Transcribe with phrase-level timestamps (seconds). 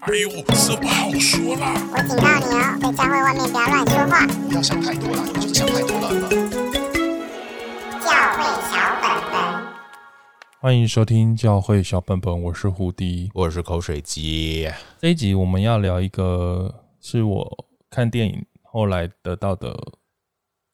[0.00, 1.72] 哎呦，这不好说啦！
[1.90, 4.26] 我警告你哦，在教会外面不要乱说话。
[4.46, 6.10] 不要想太多了，你就是想太多了。
[8.04, 9.66] 教会小本本，
[10.60, 14.70] 欢迎收听教会小本本，我是胡迪，我是口水鸡。
[15.00, 19.74] 这一集我们要聊一个，是我看电影后来得到的。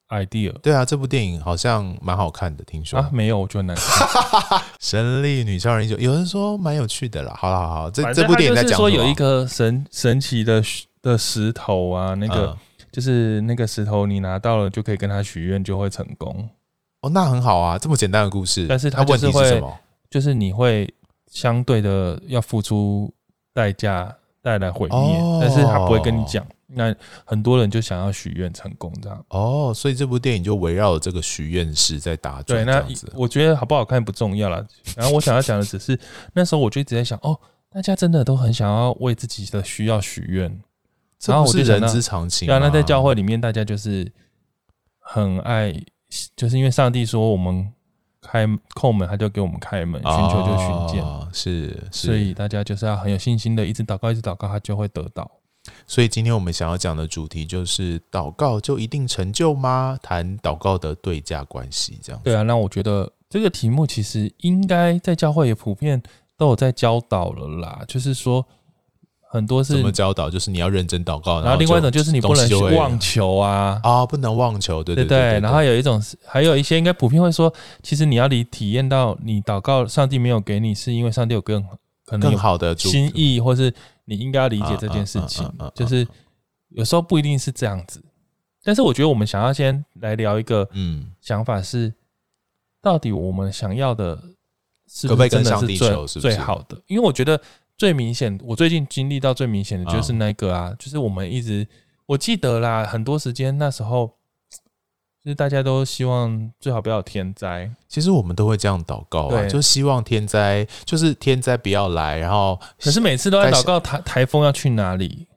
[0.09, 4.62] idea 对啊，这部电影好像蛮好看的，听说啊，没有，我觉得难看。
[4.83, 7.33] 神力女超人英雄，有人说蛮有趣的啦。
[7.39, 10.61] 好了好好，这这部电影在讲说有一个神神奇的
[11.01, 12.56] 的石头啊，那个、嗯、
[12.91, 16.48] 就是那个石头，你拿到了就可以跟他许愿，就会成功。
[17.03, 18.66] 哦，那很好啊，这么简单的故事。
[18.69, 19.73] 但是它问题会，是什么？
[20.11, 20.92] 就是你会
[21.30, 23.09] 相对的要付出
[23.55, 26.45] 代价，带来毁灭，哦、但是他不会跟你讲。
[26.75, 26.95] 那
[27.25, 32.65] 很多人就想要许愿成功这样哦，所以这部电影就围绕这个许愿式在打转。
[32.65, 34.67] 对，那我觉得好不好看不重要了。
[34.97, 35.98] 然后我想要讲的只是，
[36.33, 37.39] 那时候我就一直在想，哦，
[37.71, 40.62] 大家真的都很想要为自己的需要许愿，
[41.27, 42.47] 然后我是人之常情。
[42.47, 44.11] 对啊，那在教会里面，大家就是
[44.98, 45.75] 很爱，
[46.36, 47.70] 就是因为上帝说我们
[48.20, 55.31] 开叩门，他就给我们开门，寻求就寻见，哦，是，是，所以大家就是要很有信心的，一直祷告，一直祷告，他就会得到。
[55.86, 59.96] 所以今天我们想要讲的主题就是祷告就一定成就吗？
[60.02, 62.20] 谈祷告的对价关系，这样。
[62.24, 66.02] 对啊，那我觉得这个题目其实应该在教会也普遍
[66.36, 67.80] 都有在教导了啦。
[67.86, 68.44] 就是说，
[69.20, 70.28] 很多是怎么教导？
[70.28, 75.40] 就是你要认真祷告，然后另外一种就是你不能去妄求啊啊，不能妄求，对对对，对，对，对。
[75.40, 77.52] 然后有一种是，还有一些应该普遍会说，
[77.84, 81.62] 其实你要你体验到你祷告，上帝没有给你，是因为上帝有更
[82.05, 83.72] 可能更好的心意，或是。
[84.05, 86.06] 你应该要理解这件事情，就是
[86.69, 88.03] 有时候不一定是这样子，
[88.62, 91.92] 但是我觉得我们想要先来聊一个，嗯，想法是，
[92.80, 94.17] 到底我们想要的
[94.89, 96.80] 是不是真的是最最好的？
[96.86, 97.41] 因为我觉得
[97.77, 101.67] 最明显，我最近经历到最明显的就是那个啊，就是我们一直
[102.06, 104.19] 我记得啦，很多时间那时候。
[105.25, 115.29] 就是大家都希望最好不要有天灾，其实我们都会这样祷告啊，就希望天灾就是天灾不要来，然后可是每次都在祷告台台风要去哪里？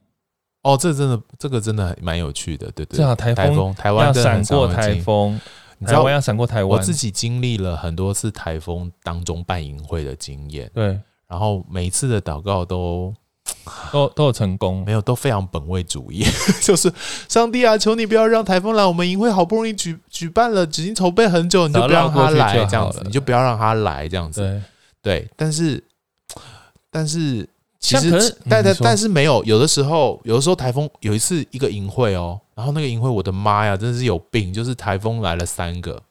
[0.63, 5.39] 哦，这真的这个真的蛮有趣的，对对，最好台风台湾要闪过台风，
[5.77, 6.67] 你知台湾要闪过台湾。
[6.67, 13.13] 我自己经历了很多次台风当中办营会的经验，对，然后每一次的祷告都。
[13.91, 16.25] 都都有成功，没有都非常本位主义，
[16.61, 16.91] 就是
[17.29, 24.61] 上帝啊，求你不要让台风来，我们营会好不容易举举办了，已经筹备很久，你就不要让他来这样子，你就不要让他来这样子，对。
[25.21, 25.83] 对，但是
[26.89, 27.47] 但是
[27.79, 36.01] 其实是但但但是没有，有的时候有的时候台风有一次一个营会哦，然后那个营会我的妈呀，真的是有病，就是台风来了三个，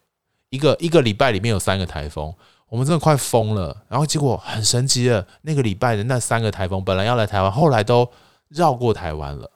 [0.50, 2.32] 一个一个礼拜里面有三个台风。
[2.74, 8.10] 我们真的快疯了，然后结果很神奇的，那个礼拜的那三个台风本来要来台湾，后来都
[8.48, 9.48] 绕过台湾了。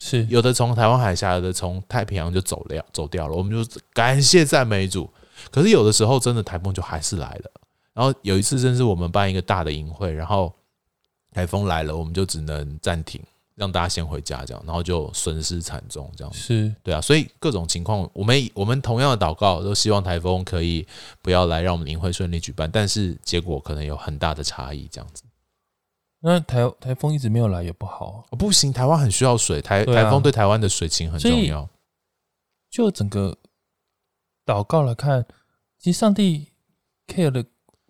[0.00, 3.36] 是有的从台湾海峡，有的从太平洋就走了，走掉了。
[3.36, 5.08] 我们就感谢赞美主。
[5.52, 7.50] 可是有的时候真的台风就还是来了。
[7.92, 10.52] 然后有一次，真是我们办一个大的营会，然后
[11.32, 13.22] 台风来了，我们就只能暂停。
[13.56, 20.86] 让大家先回家，这样，然后就损失惨重，这样是对啊，所以各种情况，我们我们同样的祷告，都希望台风可以
[21.22, 25.22] 不要来，让我们营会顺利举办，但是结果可能有很大的差异，这样子。
[26.20, 31.68] 那台台风一直没有来也不好，不行，台湾很需要水，台台风对台湾的水情很重要。
[32.70, 33.36] 就整个
[34.44, 35.24] 祷告来看，
[35.78, 36.48] 其实上帝
[37.06, 37.44] care 的。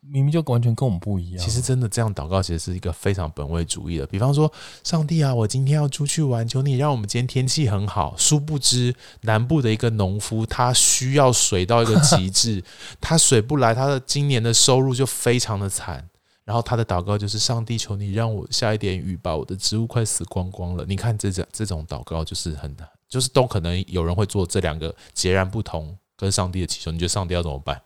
[0.06, 1.38] 明明就完全跟我们不一样。
[1.42, 4.06] 其实真的这样祷告，其实是一个非常本位主义的。
[4.06, 8.14] 比方说，上帝啊，我今天要出去玩，求你让我们今天天气很好。
[8.16, 12.62] 殊不知，南部的一个农夫，他需要水到一个极致，
[13.00, 16.08] 他水不来，他的今年的收入就非常的惨。
[16.44, 20.84] 然后他的祷告就是：上帝，求你让我下一点雨吧，我的植物快死光光了。
[20.86, 26.92] 你看这种这种祷告，就是很难就是都可能有人会做这两个截然不同跟上帝的祈求。
[26.92, 27.80] 你觉得上帝要怎么办？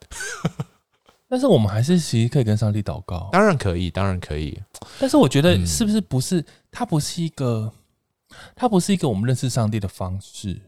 [1.28, 4.58] 但是我们还是其实可以跟上帝祷告，当然可以，当然可以。
[4.98, 7.70] 但是我觉得是不是不是，它不是一个，
[8.56, 10.58] 它不是一个我们认识上帝的方式。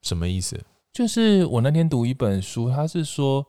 [0.00, 0.58] 什么意思？
[0.92, 3.46] 就是我那天读一本书，他是说，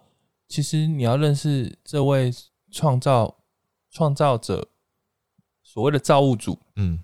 [0.49, 2.31] 其实你要认识这位
[2.69, 3.33] 创造
[3.89, 4.67] 创造者，
[5.63, 6.99] 所谓的造物主，嗯，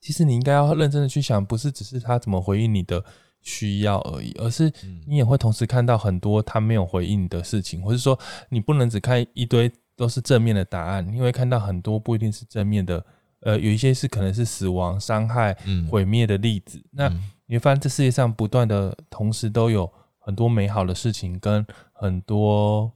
[0.00, 3.04] 其实你应该要认真的去想，不是只是他怎么回应你的。
[3.46, 4.70] 需要而已，而是
[5.06, 13.06] 你也会同时看到很多他没有回应的事情，或是说你不能只看一堆都是正面的答案，你会看到很多不一定是正面的，
[13.40, 15.56] 呃，有一些是可能是死亡、伤害、
[15.88, 16.82] 毁灭的例子。
[16.90, 17.08] 那
[17.46, 19.88] 你会发现这世界上不断的同时都有
[20.18, 22.90] 很多美好的事情跟很多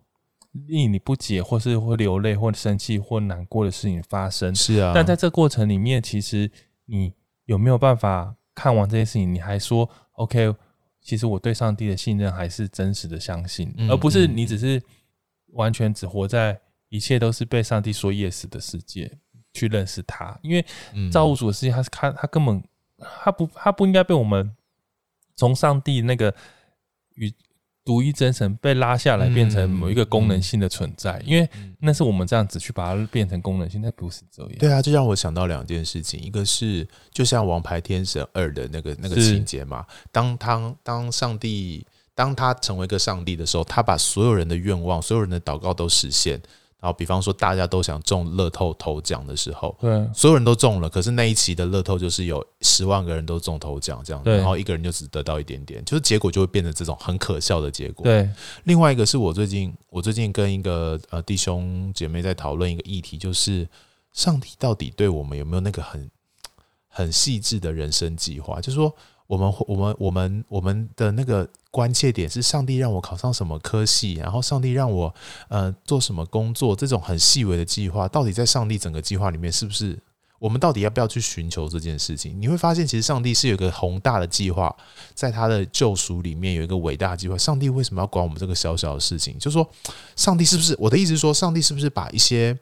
[0.66, 4.52] 令你不解，或是会流泪，或生气，或难过的事情发生。
[4.52, 6.50] 是啊，但在这过程里面，其实
[6.86, 7.14] 你
[7.44, 9.88] 有没有办法看完这些事情，你还说
[10.22, 10.54] OK？
[11.00, 14.82] 其实我对上帝的信任还是真实的相信，嗯、而不是你只是
[15.52, 19.10] 完全只活在一切都是被上帝说 yes 的世界
[19.52, 20.38] 去认识他。
[20.42, 20.64] 因为
[21.10, 22.62] 造物主的世界，他是他他根本
[22.98, 24.54] 他不他不应该被我们
[25.36, 26.34] 从上帝那个
[27.14, 27.32] 与。
[27.90, 31.50] 独一真神被拉下来，变成某一个功能性的存在，因为
[31.80, 34.52] 那是我们这样子去把它变成功能性，那不是这样。
[34.60, 41.84] 对啊，就让我想到两件事情，一个是就像《王牌天神二》的那个那个情节嘛，当他当上帝
[42.14, 46.40] 当他成为一个上帝的时候，他把所有人的愿望、所有人的祷告都实现。
[46.80, 58.04] 然后，比方说，大家都想中乐透头奖的时候，对，所有人都中了，可是那一期的乐透就是有十万个人都中头奖这样，然后一个人就只得到一点点，就是结果就会变成这种很可笑的结果。
[58.04, 58.28] 对，
[58.64, 63.68] 另外一个是我最近，我最近跟一个呃弟兄姐妹在讨论一个议题，就是
[64.12, 66.10] 上帝到底对我们有没有那个很
[66.88, 68.60] 很细致的人生计划？
[68.60, 68.94] 就是说。
[69.30, 75.14] 我们我们我们我们的那个关切点是上帝让我考上什么科系，然后上帝让我
[75.48, 79.96] 呃做什么工作，这种很细微的计划，到底在上帝整个计划里面是不是？
[80.40, 82.34] 我们到底要不要去寻求这件事情？
[82.40, 84.74] 你会发现，其实上帝是有一个宏大的计划，
[85.14, 87.38] 在他的救赎里面有一个伟大的计划。
[87.38, 89.38] 上帝为什么要管我们这个小小的事情？
[89.38, 89.70] 就是说，
[90.16, 90.74] 上帝是不是？
[90.80, 92.58] 我的意思是说，上帝是不是把一些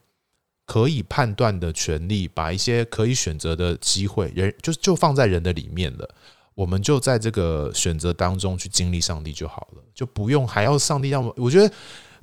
[0.66, 6.14] 可以判断的权利，把一些可以选择的机会，人就就放在人的里面了？
[6.58, 11.32] 我们就在这个选择当中去经历上帝就好了，就不用还要上帝让我。
[11.36, 11.72] 我觉得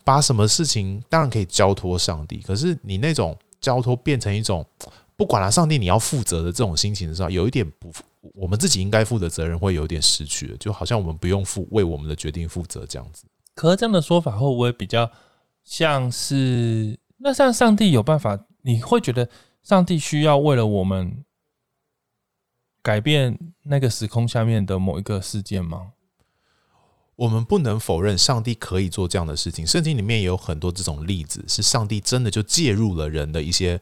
[0.03, 4.65] 把什么事情当然可以交托上帝，可是你那种交托变成一种
[5.15, 7.89] 不管了，上帝你要负责的这种心情的时候，有一点不，
[8.33, 13.23] 我们自己应该负的责任会有点失去了，就好像我们不用负为我们的决定负责这样子。
[13.53, 15.09] 可是这样的说法会不会比较
[15.63, 18.37] 像是那像上帝有办法？
[18.63, 19.29] 你会觉得
[19.63, 21.23] 上帝需要为了我们？
[22.85, 25.93] 改变那个时空下面的某一个事件吗？
[27.15, 29.65] 我们不能否认上帝可以做这样的事情。
[29.65, 33.81] 圣经里面也有很多这种例子，是上帝真的就介入了人的一些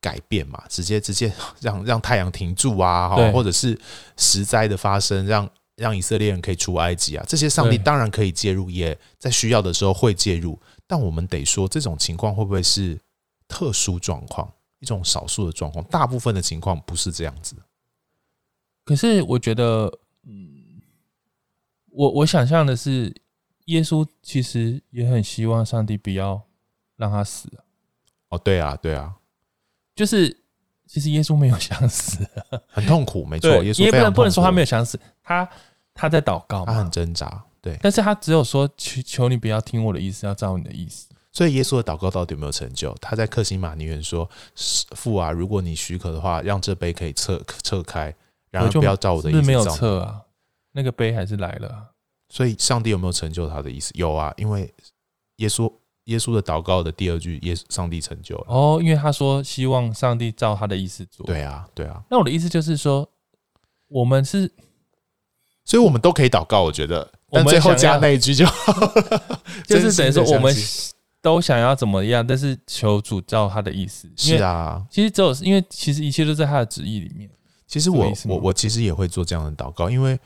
[0.00, 3.76] 改变嘛，直接直接 让让太阳停住啊，或者是
[4.16, 10.56] 石灾的发生，让让以色列人可以出埃及啊，这些上帝当然可以介入，也在需要的时候会介入。
[10.86, 13.00] 但我们得说，这种情况会不会是
[13.48, 14.48] 特殊状况，
[14.78, 15.84] 一种少数的状况？
[15.86, 17.56] 大部分的情况不是这样子。
[18.84, 19.90] 可是我觉得，
[20.24, 20.80] 嗯，
[21.90, 23.14] 我我想象的是，
[23.64, 26.40] 耶稣其实也很希望上帝不要
[26.96, 27.48] 让他死。
[28.28, 29.14] 哦，对啊，对啊，
[29.94, 30.36] 就是
[30.86, 32.28] 其实耶稣没有想死，
[32.68, 33.64] 很痛苦，没错。
[33.64, 35.48] 耶稣不能不能说他没有想死，他
[35.94, 37.78] 他在祷告，他很挣扎，对。
[37.80, 41.08] 但是他只有说求求你不要听我的意思，要照你的意思。
[41.32, 42.94] 所以耶稣的祷告到底有没有成就？
[43.00, 44.28] 他在克西马尼园说
[44.94, 48.14] ：“父啊，如果你许可的话，让这杯可以撤撤开。”
[48.54, 50.20] 然后不要照我的意思，是没有撤啊，
[50.72, 51.86] 那个杯还是来了啊。
[52.28, 53.90] 所以上帝有没有成就他的意思？
[53.94, 54.72] 有啊，因为
[55.36, 55.70] 耶稣
[56.04, 58.46] 耶稣的祷告的第二句，耶稣上帝成就了。
[58.48, 61.26] 哦，因为他说希望上帝照他的意思做。
[61.26, 62.02] 对啊，对啊。
[62.10, 63.08] 那我的意思就是说，
[63.88, 64.50] 我们是，
[65.64, 66.62] 所以我们都可以祷告。
[66.62, 68.72] 我觉得，但最后加那一句就好，
[69.66, 70.54] 就是等于说我们
[71.20, 74.10] 都想要怎么样，但是求主照他的意思。
[74.16, 77.30] 是啊，其实只有因为其实一切都在他的旨意里面。
[77.74, 80.16] 其实我我我其实也会做这样的祷告，因为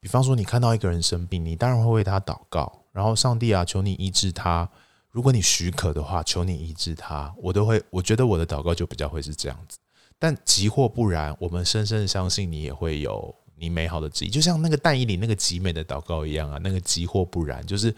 [0.00, 4.68] 比方说你看到一个人生病，你当然会为他祷告，然后上帝啊，求你医治他，
[5.10, 9.78] 如果你许可的话，求你医治他，我都会，我觉得我的祷告就比较会是这样子。
[10.18, 17.94] 但即或不然，我们深深的相信你也会有你美好的旨意，就像那个但以理那个极美的祷告一样啊，那个即或不然，就是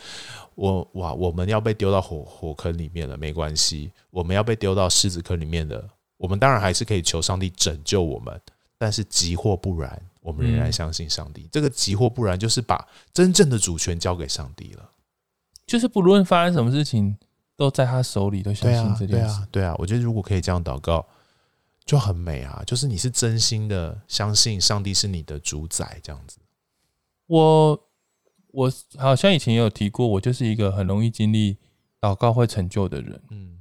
[0.54, 8.40] 我哇，我们要被丢到火火坑里面了，没关系，我们要被丢到狮子坑里面的，我们当然还是可以求上帝拯救我们。
[8.78, 11.42] 但是，急或不然，我们仍然相信上帝。
[11.42, 14.90] 嗯、这个“急或不然”就是把真正的主权交给上帝了。
[15.66, 17.16] 就是不论发生什么事情，
[17.56, 19.34] 都在他手里，都相信这件事。
[19.34, 19.74] 对啊，对啊。
[19.78, 21.06] 我觉得如果可以这样祷告，
[21.86, 22.62] 就很美啊。
[22.66, 26.36] 就是你是真心的相信上帝是你的主宰，这样子。
[27.26, 27.88] 我
[28.48, 31.56] 我好像以前也有提过，我就是一个很容易经历
[31.98, 33.18] 祷告会成就的人。
[33.30, 33.58] 嗯，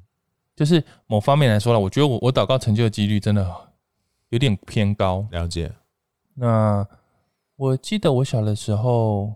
[0.57, 3.71] 就是某方面来说了，我觉得我我祷告成就的几率真的。
[4.35, 5.71] 有点偏高，了解。
[6.33, 6.85] 那
[7.55, 9.33] 我记得我小的时候，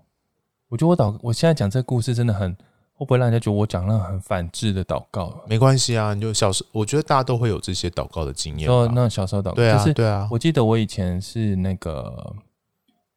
[0.68, 2.54] 我觉得我祷，我现在讲这个故事真的很，
[2.92, 5.42] 会不会让人家觉得我讲了很反智的祷告？
[5.48, 8.70] 没关系啊，你就小时候，我觉得大家都会有这些祷告的经验。
[8.70, 10.28] 哦那小时候祷告，对啊，对啊。
[10.30, 12.36] 我记得我以前是那个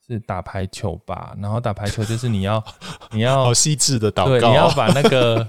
[0.07, 2.63] 是打排球吧，然后打排球就是你要
[3.11, 5.49] 你要好细致的祷告，对，你要把那个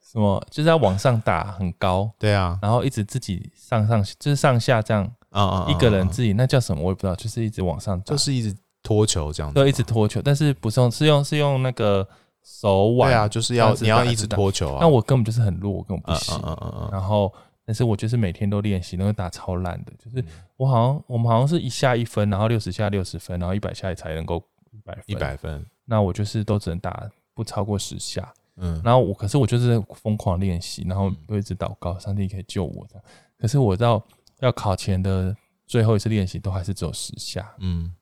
[0.00, 5.06] 什么就是要往上打很高，对啊，然后一直自己上上就是上下这样
[5.42, 6.82] 啊啊，一个人自己那叫什么？
[6.82, 12.06] 我也不知道，就是一直往上打，就是一直拖球这样子，对，一直拖球，但是不是用是用是用那个
[12.42, 17.32] 手腕，对啊，就是要你要一直拖球啊，那我根本就是很弱，我根本不行，嗯嗯嗯，然后
[17.64, 20.24] 但是我就是每天都练习，那个打超烂的，就是
[20.56, 28.32] 我好像我们好像是一下一分，然后六十下六十分，然后一百下才能够一百分，一百分，那我就是都只能打不超过十下。
[28.58, 32.98] 嗯，然后我可是我就是疯狂练习，然后我一直祷告，上帝可以救我的。
[33.38, 34.02] 可是我到
[34.40, 35.34] 要考前的
[35.66, 37.54] 最后一次练习，都还是只有十下。
[37.60, 37.94] 嗯，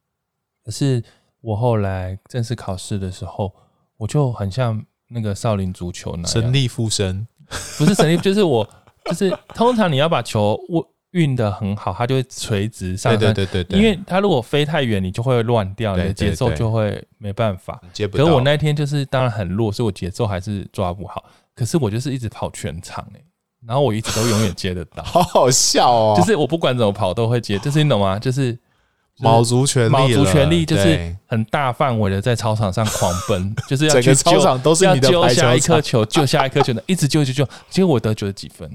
[0.65, 1.03] 可是
[1.41, 3.55] 我后来正式考试的时候，
[3.97, 7.27] 我就很像那个少林足球那样，神力附身，
[7.79, 8.69] 不是神力，就是我，
[9.05, 10.91] 就是通常你要把球握。
[11.15, 13.21] 运的很好，它就会垂直上升。
[13.21, 17.81] 对对对对，因为它如果飞太远，你就会乱掉，你的节奏就会没办法。
[17.93, 18.17] 接不。
[18.17, 21.25] 可是我那天就是当然很弱，所以我节奏还是抓不好。
[21.55, 23.25] 可是我就是一直跑全场哎，
[23.67, 26.15] 然后我一直都永远接得到， 好好笑哦。
[26.17, 28.19] 就是我不管怎么跑都会接，就是你懂吗？
[28.19, 28.59] 就是
[29.19, 38.71] 卯足全力，卯足全力，就是很大范围的在操场上狂奔，就是要整个操场都是你的救下一颗球，救下一颗球的，一直救救救，结果我得九十几分。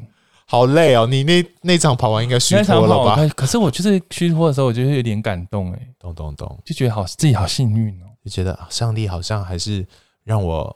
[0.52, 1.06] 好累哦！
[1.06, 3.20] 你那那场跑完应该虚脱了吧？
[3.36, 9.86] 可是我就是虚脱的时候，我觉得有点感动哎，咚咚咚，就觉得好自己好幸运哦，就觉得上帝好像还是
[10.24, 10.76] 让我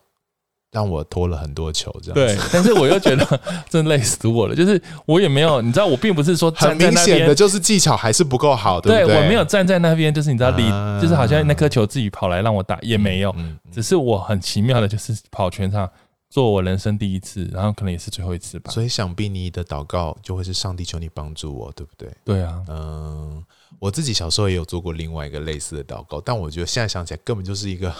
[0.74, 2.14] 让我拖了很多球这样。
[2.16, 3.40] 对， 但是我又觉得
[3.70, 9.16] 真累死我了，就是我也没有，你知道，我并不是说很明显的就是技巧还是不够好，对不对？
[9.16, 10.64] 我没有站在那边，就是你知道离，
[11.02, 13.34] 就是好像那颗球自己跑来让我打也没有，
[13.72, 15.90] 只是我很奇妙的就是跑全场。
[16.30, 18.72] 做我人生第一次，然后可能也是最后一次吧。
[18.72, 22.10] 所以想必你的祷告就会是上帝求你帮助我，对不对？
[22.26, 23.44] 对啊，嗯，
[23.78, 27.94] 我自己小时候也有做过另外一个类似的祷告，但我觉得现在想起来根本就是一个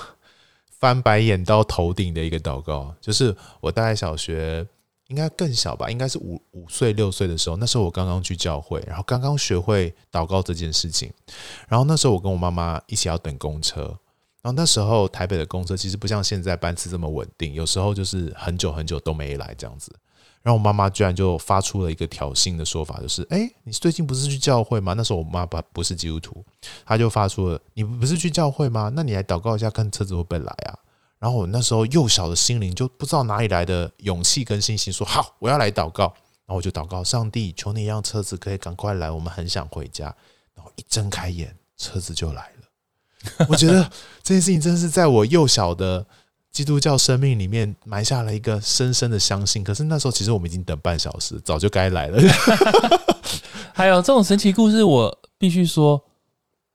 [0.84, 2.94] 翻白眼到头顶的一个祷告。
[3.00, 4.68] 就是我大概小学
[5.08, 11.10] 应该更小吧，应该是五五岁六岁的时候，那时候我刚刚去教会，然后刚刚学会祷告这件事情，
[11.70, 13.98] 然后那时候我跟我妈妈一起要等公车。
[14.42, 19.90] 然后那时候台北的公车其实不像现在班次这么稳定，有时候就是很久很久都没来这样子。
[20.44, 26.44] 然后我妈妈居然就发出了一个挑衅的说法，就是：“哎，你最近不是去教会吗？”那时候我妈不不是基督徒，
[26.86, 28.92] 她就发出了：“你不是去教会吗？
[28.94, 30.78] 那你来祷告一下，看车子会不会来啊？”
[31.18, 36.14] 然后我那时候幼小的心灵就不知道哪里来的勇气跟信心，说：“好，我要来祷告。”
[36.46, 40.14] 然后我就祷告：“上帝，求你让车子可以赶快来，我们很想回家。”
[40.54, 43.48] 然后一睁开眼，车子就来了。
[43.48, 43.82] 我觉得
[44.22, 46.06] 这件事情真是在我幼小的
[46.54, 49.64] 基督教生命里面埋下了一个深深的相信。
[49.64, 52.22] 可是那时候其实我们已经等半小时，早就该来了。
[53.74, 56.02] 还有这种神奇故事，我必须说，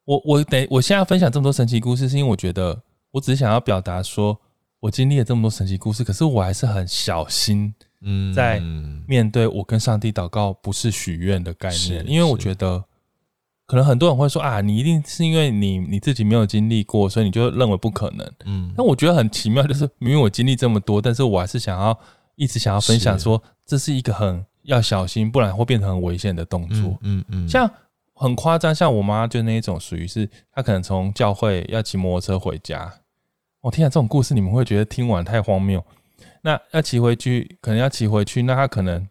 [0.04, 2.82] 我我等我现在分享这么多神奇故事，是因为我觉得
[3.12, 4.37] 我只是想要表达说，
[4.80, 8.61] 我经历了这么多神奇故事，可是我还是很小心，嗯，在
[9.06, 12.85] 面对我跟上帝祷告不是许愿的概念，因为我觉得。
[13.68, 18.26] 可能很多人会说啊，你一定是因为你你自己没有经历过，所以你就认为不可能。
[18.46, 21.96] 嗯，但我觉得很奇妙，就是明明我经历这么多，但是我还是想要
[22.34, 26.98] 一直想要分享说，这是一个很要小心，不然会变成很危险的动作。
[27.02, 27.70] 嗯嗯，像
[28.14, 32.90] 很夸张，像我妈就那一种属于是，她可能从教会要骑摩托车回家。
[33.60, 35.84] 我天啊，这种故事你们会觉得听完太荒谬。
[36.40, 39.06] 那要骑回去，可能要骑回去，那她可能。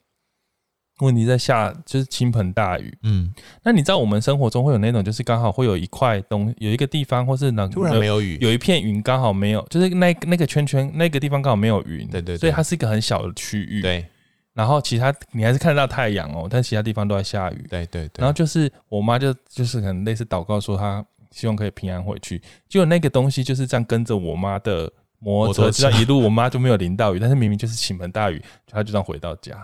[1.00, 2.98] 问题在下，就是倾盆大雨。
[3.04, 3.32] 嗯，
[3.64, 12.08] 那你知道我们生活中会有那种，就是刚好会有一块东，有一个地方，或是哪突然没有雨，有一片云刚好没有，就是那那个圈圈那个地方刚好没有云。
[12.08, 13.82] 对，对对，所以它是一个很小的区域。
[13.82, 14.06] 对，
[14.54, 17.66] 然后其他你还是看得到太阳哦，但其他地方都在下雨。
[17.70, 18.12] 对对对。
[18.18, 29.56] 然后就是我妈就就是可能类似祷告说她希望可以平安回去，结果那个东西就是这样跟着我妈的摩托车，这样一路我妈就没有淋到雨，但是明明就是倾盆大雨，她就这样回到家。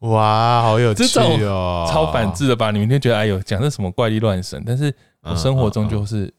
[0.00, 1.04] 哇，好有趣
[1.44, 1.88] 哦！
[1.90, 2.70] 超反智的吧？
[2.70, 4.62] 你明天觉得哎呦，讲的什么怪力乱神？
[4.66, 6.32] 但是我生活中就是，嗯嗯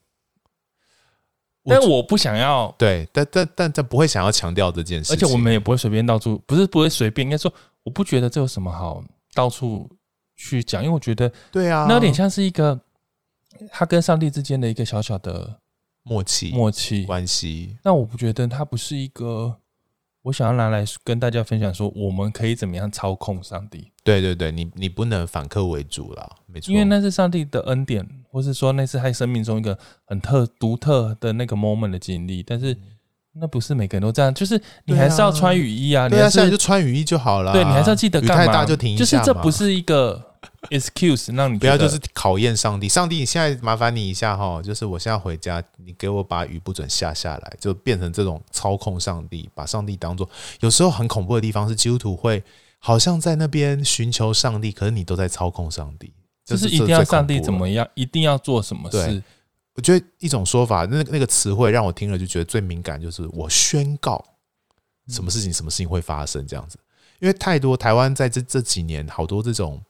[1.66, 7.52] 嗯、但我不想要对，但但但但不会想要强调这件事，而且我们也不会随便到处，不是不会随便，应该说
[7.84, 9.90] 我不觉得这有什么好到处
[10.36, 12.80] 去讲，因为我觉得对啊，那有点像是一个
[13.72, 15.60] 他跟上帝之间的一个小小的
[16.04, 17.76] 默契默契关系。
[17.84, 19.58] 那我不觉得它不是一个。
[20.28, 23.94] 我想要拿来跟大家分享说，我们可以怎么样操控上帝？
[24.04, 26.70] 对对对，你你不能反客为主了，没错。
[26.70, 32.44] 因为那是上帝的恩典，或是说那是他生命中一个很特独特的那个 moment 的经历。
[32.44, 32.78] 但是
[33.40, 36.10] 那不是每个人都这样，就是你还是要穿雨衣啊。
[36.10, 37.54] 对啊，现在就穿雨衣就好了。
[37.54, 38.44] 对，你还是要记得干嘛？
[38.44, 39.00] 雨太大就停一下。
[39.00, 40.22] 就是这不是一个
[40.70, 42.90] excuse，让你不要就是考验上帝。
[42.90, 50.30] 上帝，你现在麻烦你一下哈，就是我现在回家，你给我把雨不准下下来，就变成这种操控上帝，把上帝当做
[50.60, 52.44] 有时候很恐怖的地方是基督徒会
[52.80, 56.12] 好像在那边寻求上帝，可是你都在操控上帝。
[56.46, 59.22] 就是一定要上帝怎么样，一定要做什么事。
[59.78, 64.22] 我觉得一种说法，那那个词汇让我听了就觉得最敏感，就是我宣告
[65.08, 66.78] 什么事情，什么事情会发生这样子。
[67.20, 69.82] 因为太多台湾在这这几年，好多这种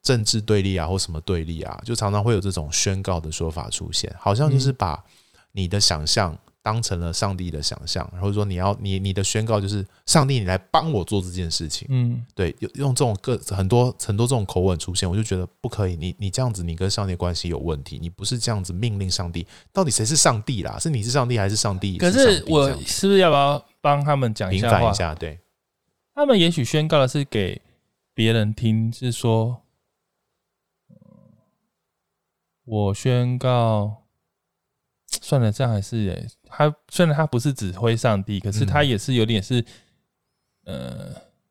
[0.00, 5.04] 政治对立啊，或什么对立啊，就常常会有这种宣告的说法出现，好像就是把
[5.52, 6.38] 你的想象。
[6.64, 11.86] 当成了上帝的想象，或者说你要你你的宣告就是上帝，你来帮我做这件事情。
[11.90, 15.94] 嗯，对，用用这种各很多很多这种口吻出现，我就觉得不可以。
[15.94, 17.98] 你你这样子，你跟上帝关系有问题。
[17.98, 20.78] 你不是这样子命令上帝，到底谁是上帝啦？
[20.78, 21.98] 是你是上帝还是上帝？
[21.98, 25.14] 可是我是不是要不要帮他们讲一下话？
[25.16, 25.38] 对，
[26.14, 27.60] 他们也许宣告的是给
[28.14, 29.60] 别人听，是说，
[32.64, 34.03] 我宣告。
[35.22, 39.64] 算了，这样还是诶，他虽然他不是指挥上帝，可是他也是有点是，
[40.64, 41.10] 呃，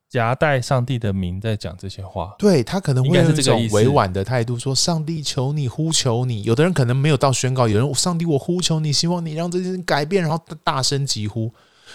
[0.10, 2.36] 夹带上帝的名在讲这些话。
[2.38, 11.52] 对，他可能会用这种委婉的态度说：“上帝求你，呼求你。”有的人可能没有到宣告，有人上帝我呼求你，希望你让这件事改变，然后大声疾呼。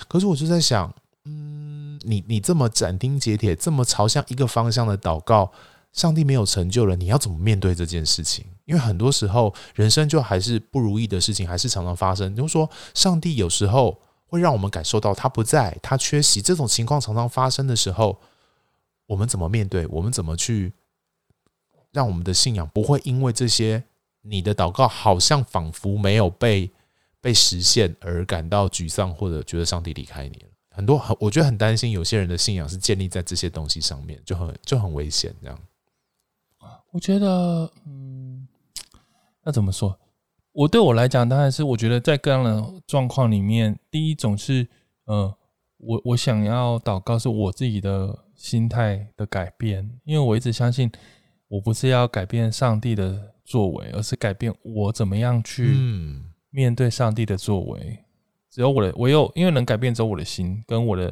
[0.06, 0.92] 可是我就在想，
[1.24, 5.52] 嗯，你你这么斩钉截铁，这么朝向一个方向的祷告。
[5.90, 8.44] 上帝没有成就了，你要怎么面对这件事情？
[8.68, 12.36] 因为很多时候人生就还是不如意的事情，还是常常发生。
[12.36, 18.20] 就是说，上帝有时候会让我们感受到他不在，他缺席，这种情况常常发生的时候，
[19.06, 19.86] 我们怎么面对？
[19.86, 20.74] 我们怎么去
[21.92, 23.82] 让我们的信仰不会因为这些
[24.20, 26.70] 你的祷告好像仿佛没有被
[27.22, 30.48] 被实现而感到沮丧，或者觉得上帝离开你了？
[30.68, 35.58] 很多很，我觉得很担心，有些人的信仰是建立在这些东西上面，就很就很危险，这样。
[36.90, 38.27] 我觉得，嗯，
[39.48, 39.98] 那怎么说？
[40.52, 44.68] 我对我来讲，当然是我觉得在各样的状况里面，第一种是，
[45.06, 45.34] 呃，
[45.78, 50.92] 我我想要祷告是我自己的心态的改变，因为我一直相信，
[51.48, 55.74] 我不是要改变上帝的作为，而是改变我怎么样去
[56.50, 58.00] 面对上帝的作为。
[58.50, 61.10] 只有我的，我有，因为能改变，只有我的心跟我的。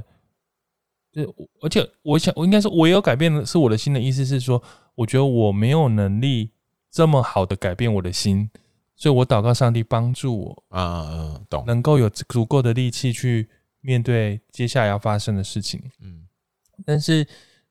[1.10, 1.22] 就
[1.62, 4.62] 而且我想，我应该说，我有改变的是我的心的意思是说，
[4.94, 6.50] 我觉得我没有能力
[6.90, 8.50] 这么好的改变我的心，
[8.94, 13.48] 所以我祷告上帝帮助我啊，懂，能够有足够的力气去
[13.80, 15.82] 面对接下来要发生的事情。
[16.00, 16.26] 嗯，
[16.84, 17.26] 但是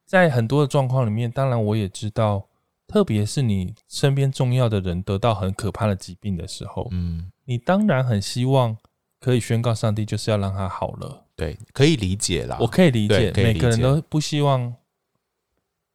[0.06, 2.48] 在很多的状况里面，当然我也知道，
[2.88, 8.78] 特别是你身边重要的人得到很可怕的疾病的时候，嗯，你当然很希望
[9.20, 11.26] 可以宣告上帝就是要让他好了。
[11.36, 12.58] 对，可以理解啦。
[12.62, 14.74] 我可以理解，每个人都不希望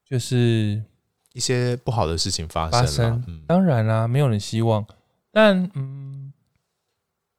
[0.05, 0.83] 就是
[1.33, 2.81] 一些不好的事情发生。
[2.81, 4.87] 发生，嗯、当然啦，没有人希望。
[5.31, 6.33] 但嗯，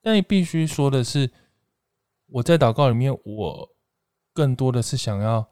[0.00, 1.30] 但你必须说的是，
[2.26, 3.68] 我在祷告里面，我
[4.32, 5.48] 更多的是想要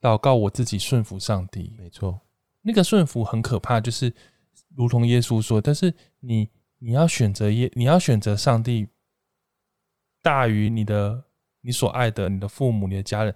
[0.00, 1.74] 祷告我自己顺服上帝。
[1.78, 2.20] 没错，
[2.62, 4.12] 那个顺服很可怕，就是
[4.74, 8.88] 如同耶稣说，但是你你要选择耶，你要选择上帝。
[10.22, 11.22] 大于你的
[11.60, 13.34] 你所爱的你的父母你的家人，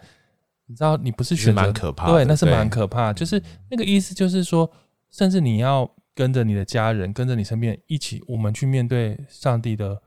[0.68, 3.12] 你知道你不是选择，蛮可怕，对，那是蛮可怕。
[3.12, 4.70] 就是那个意思，就是说，
[5.10, 10.00] 甚至你要跟着你的家人，跟着你身边一起，我们去面对上帝的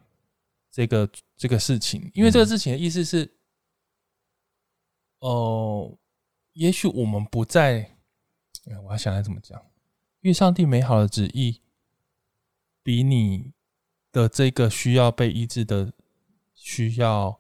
[0.71, 2.10] 这个这个事情。
[2.13, 3.36] 因为这个事情的意思是，
[5.19, 5.97] 哦、呃，
[6.54, 7.97] 也许我们不在，
[8.86, 9.62] 我要想来怎么讲？
[10.21, 11.62] 因为上帝美好的旨意，
[12.82, 13.54] 比你
[14.12, 15.91] 的这个需要被医治的。
[16.63, 17.39] 需要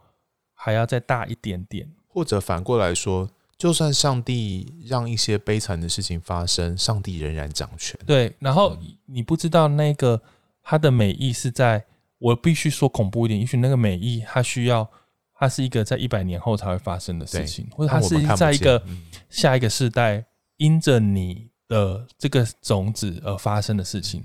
[0.55, 7.99] 还要再大一点点，或者反过来说，就算上帝让一些悲惨的事情发生，上帝仍然掌权。
[8.05, 10.21] 对，然后你不知道那个
[10.61, 11.85] 他的美意是在，
[12.17, 14.89] 我必须说恐怖一点，也许那个美意，它需要，
[15.33, 18.83] 它是一个在一百年后才会发生的事情，或者它是在一个
[19.29, 20.25] 下一个世代，
[20.57, 24.23] 因着你的这个种子而发生的事情。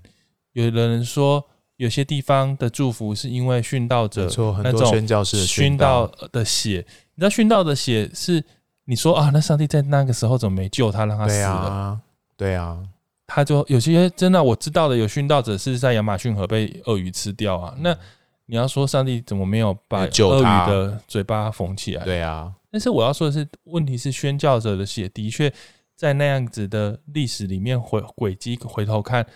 [0.52, 1.44] 有的人说。
[1.78, 4.30] 有些地方的祝福是因为殉道者
[4.64, 6.82] 那种宣教士殉道的血，
[7.16, 8.42] 你知道殉道的血是
[8.84, 12.00] 你说啊，那上帝在那个时候怎么没救他，让他死了？
[12.36, 12.80] 对啊，
[13.26, 17.74] 他就有些真的我知道的有殉道者是在亚马逊河被鳄鱼吃掉啊。
[17.80, 17.96] 那
[18.44, 22.04] 你要说上帝怎么没有把鳄鱼的嘴巴缝起来？
[22.04, 25.52] 对啊，但是我要说的是，问题是宣教者的血的确
[25.96, 29.26] 在那样子的历史里面回轨迹回头看，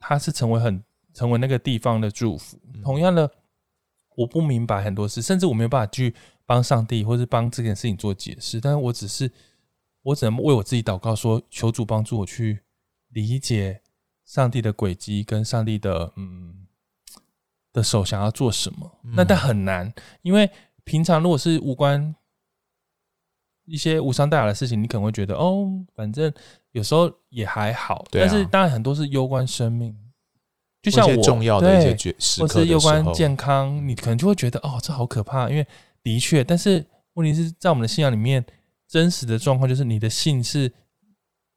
[0.00, 0.82] 他是成为很。
[1.16, 2.58] 成为那个地方的祝福。
[2.82, 3.30] 同样的，
[4.16, 6.14] 我不明白很多事，甚至我没有办法去
[6.46, 8.60] 帮上帝或是帮这件事情做解释。
[8.60, 9.30] 但是我只是，
[10.02, 12.60] 我只能为我自己祷告说，说求主帮助我去
[13.08, 13.82] 理解
[14.24, 16.66] 上帝的轨迹跟上帝的嗯
[17.72, 18.98] 的手想要做什么。
[19.02, 20.50] 那但很难，因为
[20.84, 22.14] 平常如果是无关。
[23.68, 26.32] 一些无伤大雅的事情，你可能会觉得哦，反正
[26.70, 27.96] 有时候也还好。
[27.96, 29.92] 啊、但是当然很多是攸关生命，
[30.80, 35.50] 就像我重要的一些时刻，或是攸关健康，你可能就会觉得哦，这好可怕。
[35.50, 35.66] 因为
[36.06, 38.44] 的确，但是问题是在我们的信仰里面，
[38.86, 40.72] 真实的状况就是你的信是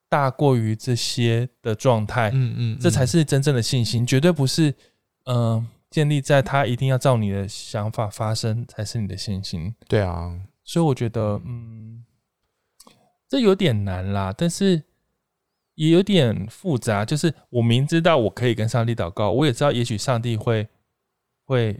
[0.09, 2.29] 大过于这些的状态。
[2.29, 4.71] 嗯，嗯嗯，这才是真正的信心，绝对不是
[5.25, 9.75] 嗯、呃、建立在他一定要照你的想法发生才是你的信心。
[9.87, 10.35] 对啊。
[10.63, 12.03] 所以我觉得，嗯，
[13.27, 14.81] 这有点难啦，但是
[15.75, 17.05] 也有点复杂。
[17.05, 20.67] 就是我明知道我可以跟上帝祷告，我也知道也许上帝会
[21.45, 21.79] 会，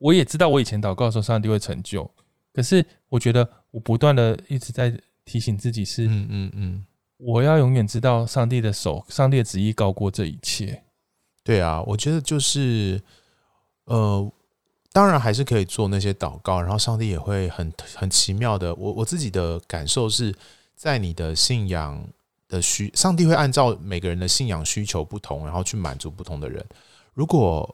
[0.00, 2.10] 我也知道我以前祷告的时候上帝会成就。
[2.52, 4.92] 可是我觉得我不断的一直在
[5.24, 6.86] 提醒自己是，嗯嗯嗯，
[7.18, 10.82] 我要永远知道上帝的手，上帝的旨意高过这一切。
[11.44, 13.00] 对啊，我觉得就是，
[13.84, 14.32] 呃。
[14.92, 18.74] 当然还是可以做那些祷告，然后上帝也会很很奇妙的。
[18.74, 20.34] 我我自己的感受是
[20.74, 22.04] 在你的信仰
[22.48, 26.66] 的需，上帝会按照每个人的信仰需求不同，然后去满足不同的人。
[27.14, 27.72] 如果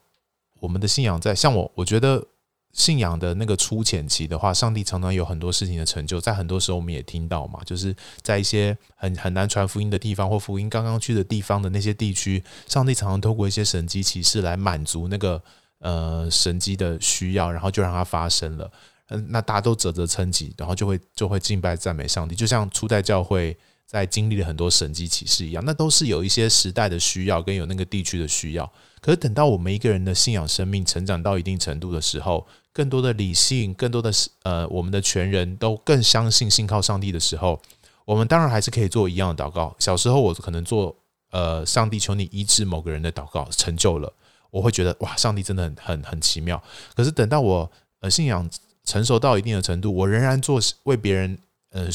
[0.60, 2.26] 我们的信仰在像我，我觉得
[2.72, 6.20] 信仰的那个初浅期的话，上帝常常有很多事情的成就。
[6.20, 15.42] 在很多时候我们也听到嘛，就是在一些很很难传福音的地方，或福音刚刚去的地方的那些地区，上帝常常透过一些神迹奇事来满足那个。
[15.78, 18.68] 呃，神迹的需要，然后就让它发生了。
[19.10, 25.62] 嗯，那大家都啧啧称奇，然后就会就会敬拜赞美上帝，就像初代教会在经历了很多神迹奇事一样。
[25.66, 28.72] 那都是有一些时代的需要，跟有那个地区的需要。
[29.06, 34.10] 可是等到我们一个人的信仰生命成长到一定程度的时候，更多的理性，更多的
[34.42, 37.62] 呃，我们的全人都更相信信靠上帝的时候，
[38.04, 39.72] 我们当然还是可以做一样的祷告。
[39.78, 40.92] 小时候我可能做
[41.30, 44.12] 呃，上帝求你医治某个人的祷告，成就了。
[44.50, 46.60] 我会觉得哇，上帝真的很很很奇妙。
[46.96, 48.50] 可是等到我呃信仰
[48.82, 51.38] 成熟到一定的程度，我仍然做为别人
[51.70, 51.88] 呃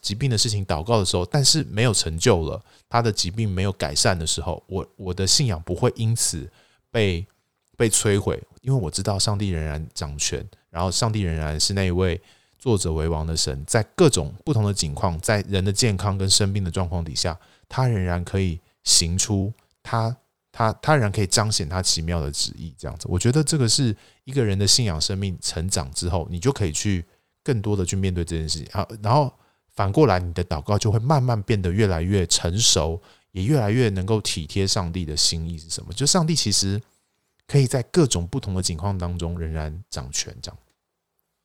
[0.00, 6.50] 疾病的事情祷告的时候，但是没有成就了，他的疾病没有改善的时候，我我的信仰不会因此
[6.90, 7.26] 被
[7.76, 12.20] 被摧毁，因为我知道上帝仍然掌权，然后上帝仍然是那一位
[12.58, 17.38] 作者为王的神，在各种不同的境况，在人的健康跟生病的状况底下，
[17.68, 20.16] 他仍然可以行出他。
[20.52, 27.06] 他他仍然可以彰显他奇妙的旨意，这样子，我觉得这个是一个人的信仰生命成长之后，你就可以去
[27.44, 28.66] 更多的去面对这件事情。
[28.72, 29.32] 好，然后
[29.80, 33.00] 反过来，你的祷告就会慢慢变得越来越成熟，
[33.32, 35.90] 也越来越能够体贴上帝的心意是什么。
[35.94, 36.78] 就上帝其实
[37.46, 40.58] 可以在各种不同的情况当中仍然掌权，这样。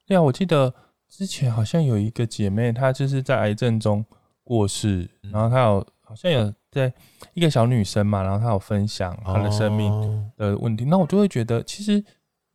[0.06, 0.74] 对啊，我记得
[1.08, 4.06] 之前好像有一个姐妹，她就是在癌症中
[4.44, 6.54] 过世，然后她有好像有。
[6.72, 6.94] 在，
[7.34, 9.90] 一个小女生嘛，然后她有分享她的生命
[10.36, 12.04] 的问题，那我就会觉得，其实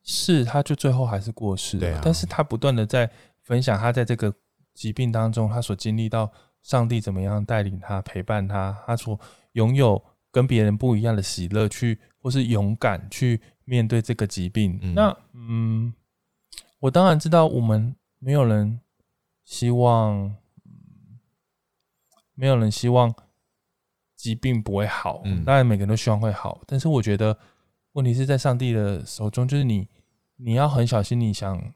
[0.02, 4.30] 是她就最后还是过世了，但是她不断的在分享她在这个
[4.80, 9.20] 疾病当中，他所经历到上帝怎么样带领他、陪伴他，他所
[9.52, 14.80] 拥有跟别人不一样的喜乐，去或是勇敢去面对这个疾病。
[14.94, 15.92] 那嗯，
[16.78, 18.80] 我当然知道，我们没有人
[19.44, 20.34] 希望，
[22.34, 23.14] 没有人希望。
[24.16, 27.38] 疾病不会好，当然每个人都希望会好，但是我觉得
[27.92, 29.88] 问题是在上帝的手中，就是你
[30.36, 31.72] 你要很小心，你想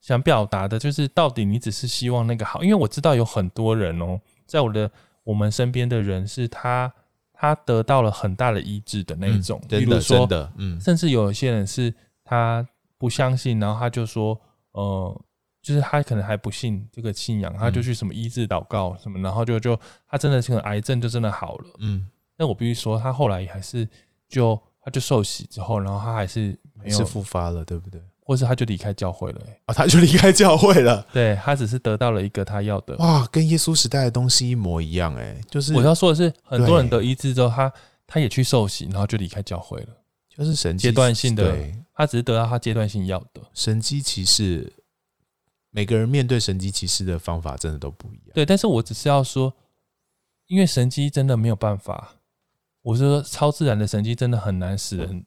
[0.00, 4.90] 想表达的，就是到底你只是希望那个好，因为我知道有很多人哦，在我的
[5.24, 6.92] 我们身边的人是他
[7.32, 12.66] 他得到了很大的医治的那一种，比如说，嗯，甚至有一些人是他
[12.98, 14.40] 不相信，然后他就说，
[14.72, 15.20] 呃。
[15.62, 21.66] 就是他可能还不信这个信仰，他就去什么医治祷告什么，然后就就他真的是个癌症就真的好了。
[21.80, 22.08] 嗯，
[22.38, 23.86] 那我必须说，他后来还是
[24.26, 28.00] 就他就受洗之后，然后他还是没有是复发了，对不对？
[28.30, 29.60] 或是他就离开教会了、欸？
[29.66, 31.04] 啊，他就离开教会了。
[31.12, 32.94] 对，他只是得到了一个他要的。
[32.98, 35.40] 哇，跟耶稣时代的东西一模一样哎、欸！
[35.50, 37.72] 就是我要说的是，很多人得医治之后，他
[38.06, 39.88] 他也去受洗，然后就离开教会了。
[40.28, 41.58] 就是神阶段性的，
[41.92, 44.72] 他只是得到他阶段性要的神机骑士。
[45.72, 48.30] 每个人面对神机骑士的方法真的都不一样。
[48.32, 49.52] 对，但是我只是要说，
[50.46, 52.14] 因为神机真的没有办法。
[52.82, 55.24] 我是说，超自然的神机真的很难使人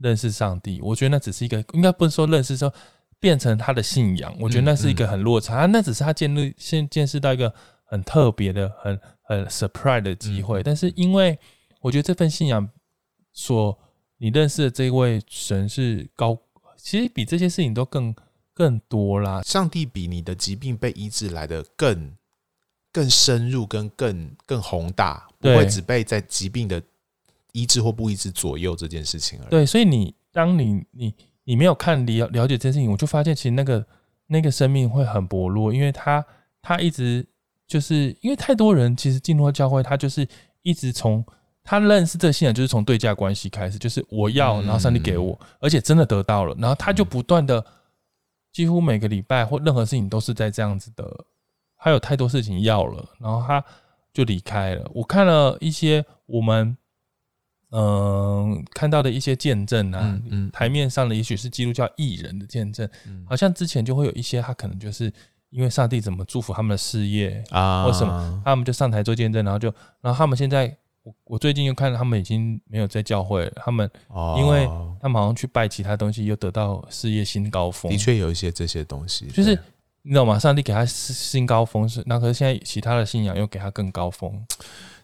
[0.00, 0.80] 认识上帝。
[0.82, 2.72] 我觉得那只是一个，应该不是说认识，说
[3.20, 4.34] 变成他的信仰。
[4.40, 10.62] 我觉得那是一个很落差，那只是他建立见见识到一个很特别的、很很 surprise 的机会。
[10.62, 11.38] 但是因为
[11.80, 12.68] 我觉得这份信仰
[13.32, 13.78] 所
[14.18, 16.36] 你认识的这位神是高。
[16.82, 18.14] 其实比这些事情都更
[18.54, 19.42] 更多啦。
[19.42, 22.16] 上帝比你的疾病被医治来的更
[22.90, 26.82] 更深入，跟更更宏大，不会只被在疾病的
[27.52, 29.50] 医治或不一致左右这件事情而已。
[29.50, 33.86] 对，所以你当你你你没有看了了解这件事情，我就发现其实那个
[34.26, 36.24] 那个生命会很薄弱，因为他
[36.62, 37.26] 他一直
[37.66, 40.26] 就是因为太多人其实进入教会，他就是
[40.62, 41.24] 一直从。
[41.62, 47.64] 他认识这个信仰就是从对价关系开始，就是我要，然后上帝给我，而且真的得到了，然后他就不断的，
[48.50, 51.04] 几乎每个礼拜或任何事情都是在这样子的。
[51.76, 53.62] 他有太多事情要了，然后他
[54.12, 54.90] 就离开了。
[54.94, 56.74] 我看了一些我们
[57.70, 60.20] 嗯看到的一些见证啊，
[60.52, 62.88] 台面上的也许是基督教艺人的见证，
[63.26, 65.12] 好像之前就会有一些他可能就是
[65.50, 70.76] 因为上帝怎么祝福他们的事业啊，或什么，他们就上台做见证，然后就然后他们现在。
[71.02, 73.90] 我我最近又看到他们已经没有在教会了，他们
[74.36, 74.68] 因为
[75.00, 77.90] 他们好像去拜其他东西，又得到事业新高峰。
[77.90, 79.58] 的确有一些这些东西，就是
[80.02, 80.38] 你知道吗？
[80.38, 84.30] 上帝给他新高峰是，那可是现在其他的信仰又给他更高峰。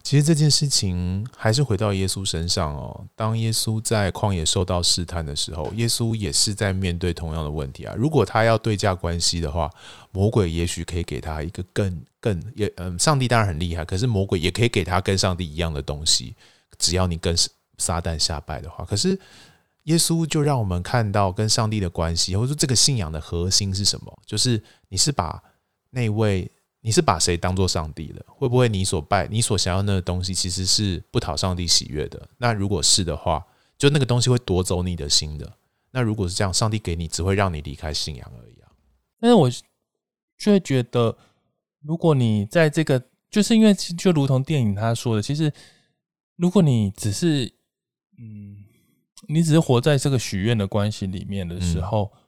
[0.07, 3.05] 其实这件事情还是回到耶稣身上哦。
[3.13, 7.93] 当耶稣在旷野受到试探的时候，耶稣也是在面对同样的问题啊。
[7.97, 9.69] 如果他要对价关系的话，
[10.13, 16.33] 魔鬼也许可以给他一个更更也嗯，上帝当然很厉害，可是魔鬼也可以给他跟上帝一样的东西，
[16.79, 17.35] 只要你跟
[17.77, 18.85] 撒旦下拜的话。
[18.85, 19.19] 可是
[19.83, 24.17] 耶稣就让我们看到跟上帝的关系，或者说这个信仰的核心是什么？
[24.25, 25.43] 就是你是把
[25.89, 26.49] 那位。
[26.81, 28.23] 你是把谁当做上帝的？
[28.27, 32.29] 会不会你所拜、你所想要那个东西，其实是不讨上帝喜悦的？
[32.37, 33.45] 那如果是的话，
[33.77, 35.51] 就那个东西会夺走你的心的。
[35.91, 38.71] 那如果是这样，上帝给你只会让你离开信仰而已啊。
[39.19, 39.49] 但是我
[40.37, 41.17] 却会觉得，
[41.81, 45.51] 如果你在这个，就是因为就如同电影他说的，其实
[46.35, 47.51] 如果你只是
[48.19, 48.63] 嗯，
[49.27, 52.19] 你只是活在这个许愿的关系里面的时候，嗯、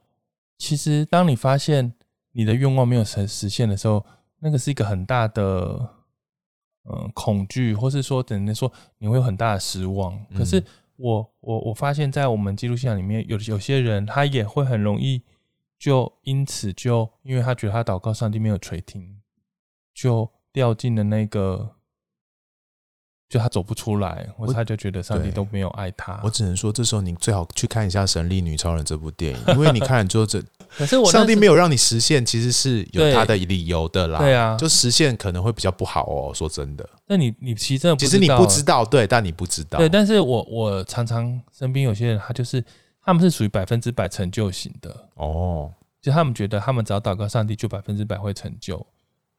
[0.57, 1.93] 其实当你发现
[2.31, 4.03] 你的愿望没有实实现的时候，
[4.39, 5.89] 那个是一个很大的，
[6.85, 10.17] 嗯，恐惧，或是说等于说你会有很大的失望。
[10.35, 10.63] 可是
[10.95, 15.21] 我我我发现，在我们基督信仰里面，有有些人他也会很容易
[15.77, 19.21] 就因此就因为他觉得他祷告上帝没有垂听，
[19.93, 21.75] 就掉进了那个。
[23.29, 26.19] 就他走不出来，或者他就觉得上帝都没有爱他。
[26.23, 30.41] 我只能说，这时候你最好去看一下《神力女超人》这部电影，因为你看了之后，这
[30.75, 34.17] 可是我上帝没有让你实现，其实是有他的理由的啦。
[34.17, 36.33] 对啊，就实现可能会比较不好哦。
[36.33, 39.77] 说真的，那你你其实真的其实你不知道，对，但你不知道。
[39.77, 42.63] 对，但是我我常常身边有些人，他就是
[43.03, 48.83] 他们是属于百分之百成就型的哦，就他们觉得他们只要祷告上帝，就百分之百会成就。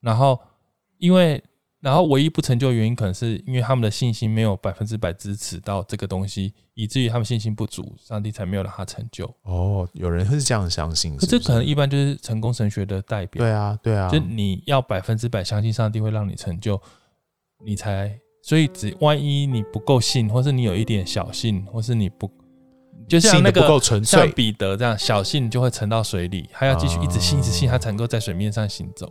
[0.01, 0.39] 然后
[0.99, 1.43] 因为。
[1.81, 9.25] 然后唯一不成就的原因，可能是因为他们的信心没有百分之百支持到这个东西，以至于他们信心不足，上帝才没有让他成就。
[9.45, 11.27] 哦，有人会是这样相信是是？
[11.27, 13.43] 可这可能一般就是成功神学的代表。
[13.43, 16.79] 对啊，对啊，就你要百分之百相信上帝会让你成就，
[17.65, 22.31] 你才所以只万一你不够信，或是你有一点小信，或是你不
[23.09, 29.11] 就像那个不够纯粹，像彼得这样小信就会沉到水里，他要继续一直信，一直信，他才能够在水面上行走。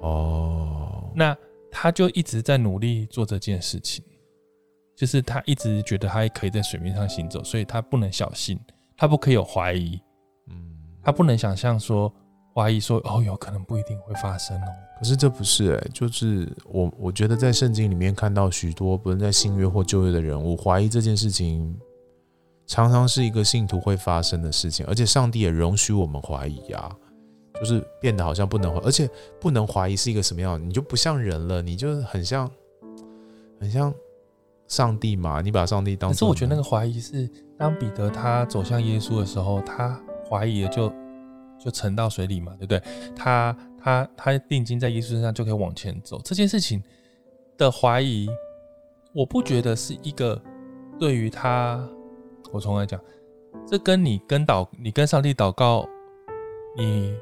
[0.00, 1.36] 哦，那。
[1.78, 4.02] 他就一直在努力做这件事情，
[4.96, 8.58] 就是他一直觉得他也可以在水面上行走，所以他不能小心，
[8.96, 10.00] 他不可以有怀疑，
[10.48, 12.10] 嗯，他不能想象说
[12.54, 14.66] 怀疑说哦，有可能不一定会发生哦。
[14.98, 21.78] 可是这不是哎、欸，就是我我觉得在圣经里面看到许多不论在新约或旧约的人物怀疑这件事情，
[22.66, 26.90] 常常是一个信徒会发生的事情，而且上帝也容许我们怀疑啊。
[27.58, 29.08] 就是变得好像不能怀，而且
[29.40, 30.62] 不能怀疑是一个什么样？
[30.62, 32.50] 你就不像人了，你就是很像，
[33.58, 33.92] 很像
[34.68, 35.40] 上帝嘛？
[35.40, 36.10] 你把上帝当……
[36.10, 40.92] 可是我觉得那个怀疑是，当彼得他走向耶稣的时候，他怀疑了就
[41.58, 42.82] 就沉到水里嘛，对不对？
[43.14, 46.20] 他他他定睛在耶稣身上就可以往前走。
[46.24, 46.82] 这件事情
[47.56, 48.28] 的怀疑，
[49.12, 50.40] 我不觉得是一个
[50.98, 51.82] 对于他，
[52.52, 53.00] 我从来讲，
[53.66, 55.88] 这跟你跟祷，你跟上帝祷告，
[56.76, 57.16] 你。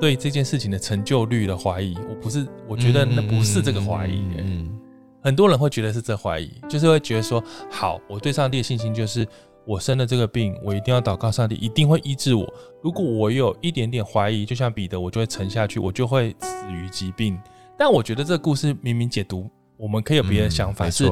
[0.00, 4.24] 对这件事情的成就率的怀疑，我不是，我觉得那不是这个怀疑。
[4.38, 4.78] 嗯，
[5.22, 9.26] 很多人会觉得是这怀疑，就是会觉得说，好，我对上帝的信心就是，
[9.64, 12.52] 我生了这个病，我一定要祷告上帝一定会医治我。
[12.82, 17.38] 如果我有一点点怀疑，就像彼得，我就会沉下去，我就会死于疾病。
[17.78, 21.10] 但我觉得这个故事明明解读，我们可以有别的想法，是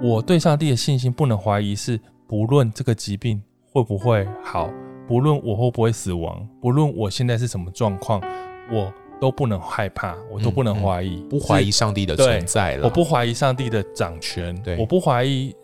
[0.00, 3.42] 我对上帝的信心不能怀疑，是不论这个疾病
[3.72, 4.70] 会不会好。
[5.06, 8.20] 不论我会不会死亡，不论我现在是什么状况，
[8.70, 12.84] 我都不能害怕，我都不能怀疑，嗯嗯、不怀疑上帝的存在了。
[12.84, 15.54] 我不怀疑上帝的掌权，对，我不怀疑，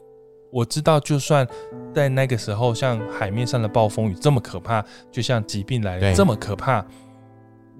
[0.51, 1.46] 我知道，就算
[1.94, 6.85] 在那个时候，像海面上的暴风雨这么可怕，就像疾病来了这么可怕，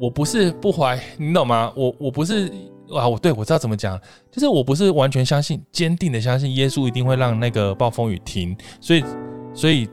[0.01, 1.73] 我不是不怀，你懂吗？
[1.77, 2.49] 我我不是
[2.91, 9.05] 啊，我对我知道怎么讲，就是我不是完全相信，坚定的相信耶稣一定会让那个暴风雨停，所以
[9.53, 9.89] 所以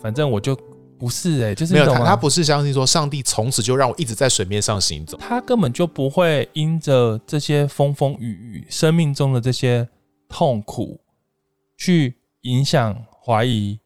[0.00, 0.56] 反正我就
[0.98, 9.88] 不是哎、欸，就是没有他，他不是相信说上帝从此就让我一直在水面上行走，他根本就不会因着这些风风雨雨，生命中的这些
[10.28, 11.00] 痛苦。
[11.78, 13.78] 去影响怀疑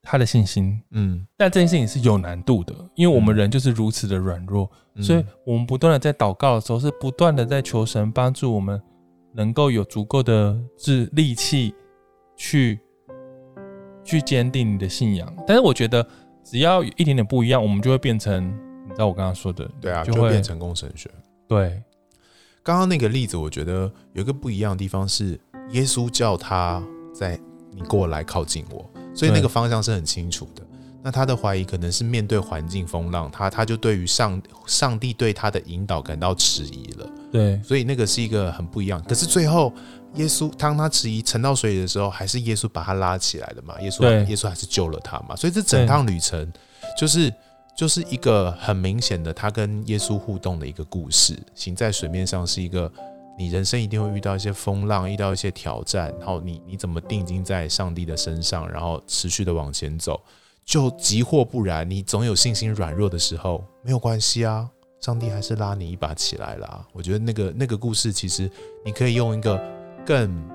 [0.00, 8.80] 他的信心，嗯，但这件事情是有难度的，因为我们人就是如此的软弱，嗯，所以我们不断的在祷告的时候，是不断的在求神帮助我们，
[9.34, 11.74] 能够有足够的智力气
[12.36, 12.78] 去
[14.08, 15.32] 去坚定你的信仰。
[15.46, 16.06] 但是我觉得，
[16.42, 18.46] 只要有一点点不一样，我们就会变成，
[18.86, 21.10] 你知道我刚刚说的，对啊，就会变成工程学。
[21.46, 21.82] 对，
[22.62, 25.38] 刚刚那个例子，我觉得有一个不一样的地方是。
[25.72, 27.38] 耶稣叫他在
[27.72, 30.62] 你过来靠近我，所以那个方向是很清楚的。
[31.02, 37.06] 那他的怀疑可能是面对环境风浪，他他就对于上上帝对他的引导感到迟疑了。
[37.30, 38.98] 对，所以那个是一个很不一样。
[39.02, 39.70] 可是最后
[40.14, 43.80] 耶稣当他迟疑沉到水里的时候，还是耶稣把他拉起来的嘛？
[43.80, 45.34] 耶稣耶稣还是救了他嘛？
[45.36, 46.52] 所以这整趟旅程
[46.98, 47.32] 就是
[47.76, 51.38] 就是一个很明显的他跟耶稣互动的一个故事。
[51.54, 52.90] 行在水面上是一个。
[53.40, 60.20] 你人生一定会遇到一些风浪，遇到一些挑战，然后你你怎么定睛在上帝的身上，然后持续的往前走，
[60.64, 64.68] 就急或不然，你总有信心软弱的时候，没有关系啊，
[65.00, 66.84] 上帝还是拉你一把起来了。
[66.92, 68.50] 我觉得那个那个故事，其实
[68.84, 69.56] 你可以用一个
[70.08, 70.48] 更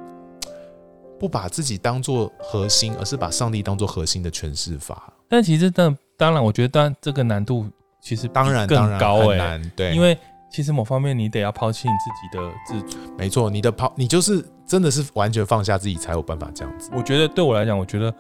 [1.20, 5.14] 不把自己当做核心，而是把上帝当做核心的诠释法。
[5.30, 7.70] 但其实，当当然，我觉得当然这个难度
[8.02, 10.18] 其实当然更高哎、对，因为。
[10.50, 13.00] 其实某方面，你得要抛弃你自己的自主。
[13.18, 16.92] 没错，你的抛，你就是真的是完全放下自己，才有办法这样子。
[16.94, 18.14] 我觉得对我来讲，我觉得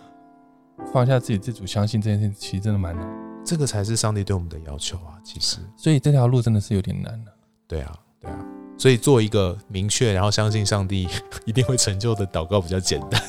[0.91, 3.08] 放下自己自主，相信这件事情，其实真的蛮难。
[3.46, 5.13] 这个才是上帝对我们的要求啊！
[5.24, 7.32] 其实，所以这条路真的是有点难的。
[7.67, 8.39] 对啊，对啊。
[8.84, 11.08] 所以做一个明确，然后相信上帝
[11.48, 13.24] 一定会成就的祷告比较简单。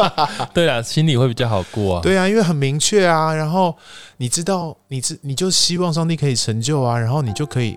[0.54, 2.00] 对啊，心里会比较好过啊。
[2.02, 3.34] 对啊，因为很明确啊。
[3.34, 3.76] 然后
[4.16, 7.76] 你知道，你知你就希望上帝可以成就啊，然后你就可以。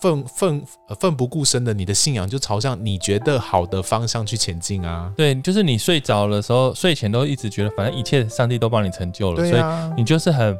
[0.00, 0.62] 奋奋
[1.00, 5.12] 奋不顾身的，你的信仰就朝向你觉得好的方向去前进啊！
[5.16, 10.56] 对，就是你睡着的时候，睡前都一直觉得，反正一切上帝都帮你成就了，啊，所以你就是很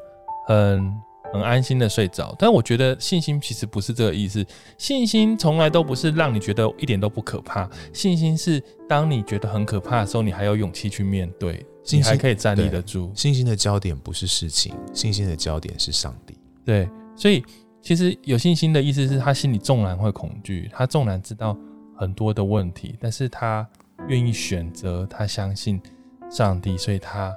[0.48, 0.92] 很
[1.32, 2.34] 很安心的睡着。
[2.38, 4.44] 但我觉得信心其实不是这个意思，
[4.76, 7.68] 信心从来都不是让你觉得一点都不可怕。
[7.92, 13.10] 信心是当你觉得很可怕的时候，你还有勇气去面对，你还可以站立得住。
[13.14, 16.38] 信心的焦点不是事情，信心的焦点是上帝。
[16.64, 17.44] 对，所以。
[17.80, 21.56] 其实有信心的意思是他心里纵然会恐惧，他纵然知道
[21.96, 23.66] 很多的问题，但是他
[24.08, 25.80] 愿意选择，他相信
[26.28, 27.32] 上帝，所以他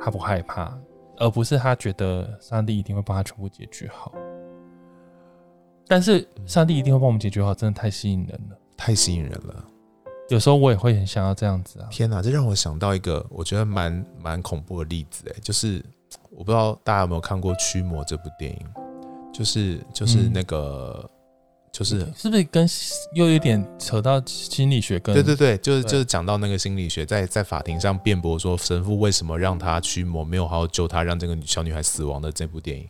[0.00, 0.76] 他不害怕，
[1.18, 4.12] 而不是他觉得上帝一定会帮他全部解决好。
[5.86, 9.64] 但是上帝一定会帮我们解决好，真的太吸引人了，太吸引人了。
[10.30, 11.88] 有时候我也会很想要这样子啊！
[11.90, 15.84] 天哪，这让我想到一个我觉得蛮蛮恐怖的例子，哎，就是
[16.30, 18.66] 我不知道大家有没有看过《驱魔》这部电影。
[19.32, 21.10] 就是就是那个，嗯、
[21.74, 22.64] 就是是不是跟
[23.14, 25.12] 又有点扯到心理学跟？
[25.12, 32.88] 对对对，就是就是讲到那个心理学，在在法庭上辩驳说神父为什么让他驱魔，没有好好救他，让这个小女孩死亡的这部电影，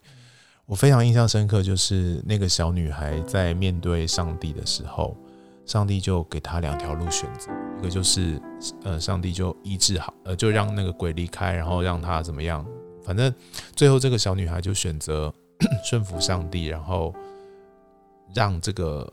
[0.66, 1.62] 我非常印象深刻。
[1.62, 5.16] 就是那个小女孩在面对上帝的时候，
[5.64, 8.38] 上帝就给她两条路选择，一个就是
[8.82, 12.62] 呃，上帝就医治好，呃，就让那个鬼离开，然后让她怎么样，
[13.02, 13.34] 反正
[13.74, 15.32] 最后这个小女孩就选择。
[15.88, 17.14] 顺服上帝，然后
[18.32, 19.12] 让这个，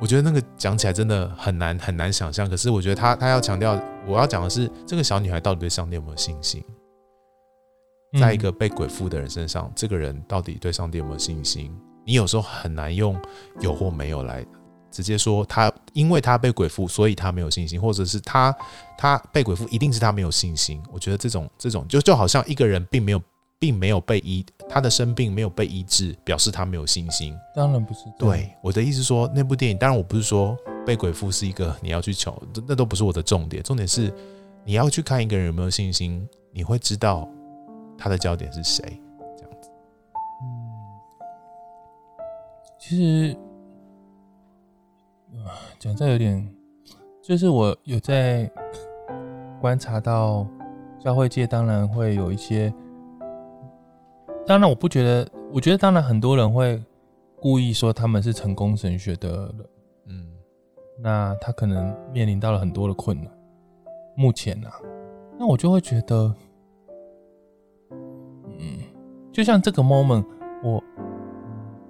[0.00, 2.50] 我觉得那个讲起来真的很难很难想象。
[2.50, 6.64] 可是我觉得他他要强调，我要讲的是这个小女孩到底对上帝有没有信心？
[8.20, 11.74] 在一个被鬼附的人身上，这个人到底对上帝有没有信心？
[12.04, 13.16] 你有时候很难用
[13.60, 14.44] 有或没有来
[14.90, 18.54] 直接说他，因为他被鬼附，所以他没有信心，或者是他
[18.98, 20.82] 他被鬼附，一定是他没有信心。
[20.92, 23.22] 我觉得这种这种就就好像一个人并没有。
[23.62, 27.32] 并没有被医，他的生病没有被医治，表示他没有信心。
[27.54, 28.12] 当然不是。
[28.18, 33.62] 对，我的意思说，那部电影，当然我不是说被鬼附是一个你要去求，那都不是我的重点。
[33.62, 34.12] 重点是
[34.64, 37.28] 你要去看一个人有没有信心，你会知道
[37.96, 38.84] 他的焦点是谁。
[39.36, 39.70] 这样子。
[40.42, 40.82] 嗯，
[42.80, 43.36] 其实，
[45.78, 46.52] 讲这有点，
[47.22, 48.50] 就是我有在
[49.60, 50.44] 观察到
[50.98, 52.74] 教会界，当然会有一些。
[54.46, 55.28] 当然，我不觉得。
[55.52, 56.82] 我觉得，当然，很多人会
[57.38, 59.66] 故意说他们是成功神学的人，
[60.06, 60.32] 嗯，
[60.98, 63.30] 那他可能面临到了很多的困难。
[64.16, 64.80] 目前呢、啊，
[65.38, 66.34] 那我就会觉得，
[67.90, 68.78] 嗯，
[69.30, 70.24] 就像这个 moment，
[70.64, 70.82] 我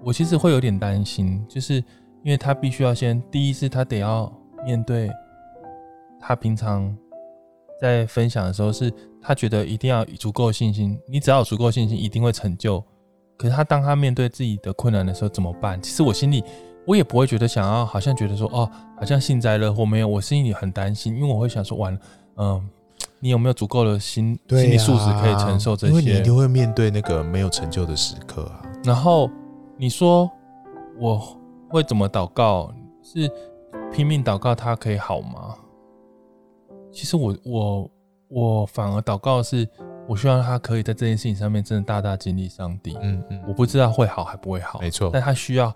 [0.03, 4.29] 我其实会有点担心，就是因为他必须要先，第一是他得要
[4.65, 5.09] 面对
[6.19, 6.93] 他平常
[7.81, 8.93] 在分享的时候，是
[9.23, 12.83] 他觉得一定要足够信心，你只要有足够信心，一定会成就。
[13.37, 15.81] 可是他当他面对自己的困难的时候怎么办？
[15.81, 16.45] 其实我心里
[16.87, 20.09] 我也不会觉得想要，好像觉得说哦，好像幸灾乐祸没有。
[20.09, 22.01] 我心里很担心，因为我会想说，完了，
[22.37, 22.69] 嗯，
[23.21, 25.93] 你有没有足够的心、啊、心理素质可以承受这些？
[25.93, 28.63] 因为你一定会面对那个没有成就的时刻啊。
[28.85, 29.31] 然后
[29.77, 30.31] 你说
[30.99, 32.73] 我会怎么祷告？
[33.03, 33.29] 是
[33.93, 35.57] 拼命祷告他可以好吗？
[36.93, 37.91] 其实我我
[38.33, 39.69] 我反而祷告的是。
[40.09, 42.99] 我希望他可以在这件事情上面真的大大经历上帝。
[43.01, 45.09] 嗯嗯，我不知道会好还不会好，没错。
[45.13, 45.73] 但他需要，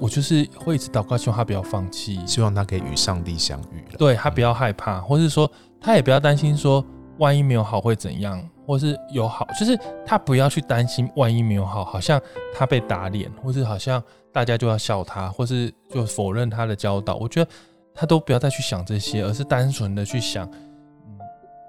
[0.00, 3.84] 我就是会一直祷告，希望他不要放弃，希望他可以与上帝相遇。
[3.98, 6.82] 对，他不要害怕，或是说他也不要担心说
[7.18, 12.18] 万一没有好会怎样，或是有好，就是他不要去担心万一没有好，好像
[12.54, 14.02] 他被打脸，或是好像
[14.32, 17.16] 大家就要笑他，或是就否认他的教导。
[17.16, 17.50] 我觉得
[17.94, 20.50] 他都不要再去想这些，而是单纯的去想。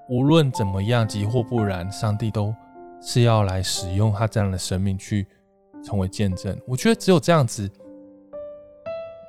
[0.09, 2.53] 无论怎么样，即或不然，上帝都
[3.01, 5.25] 是要来使用他这样的生命去
[5.83, 6.57] 成为见证。
[6.67, 7.69] 我觉得只有这样子，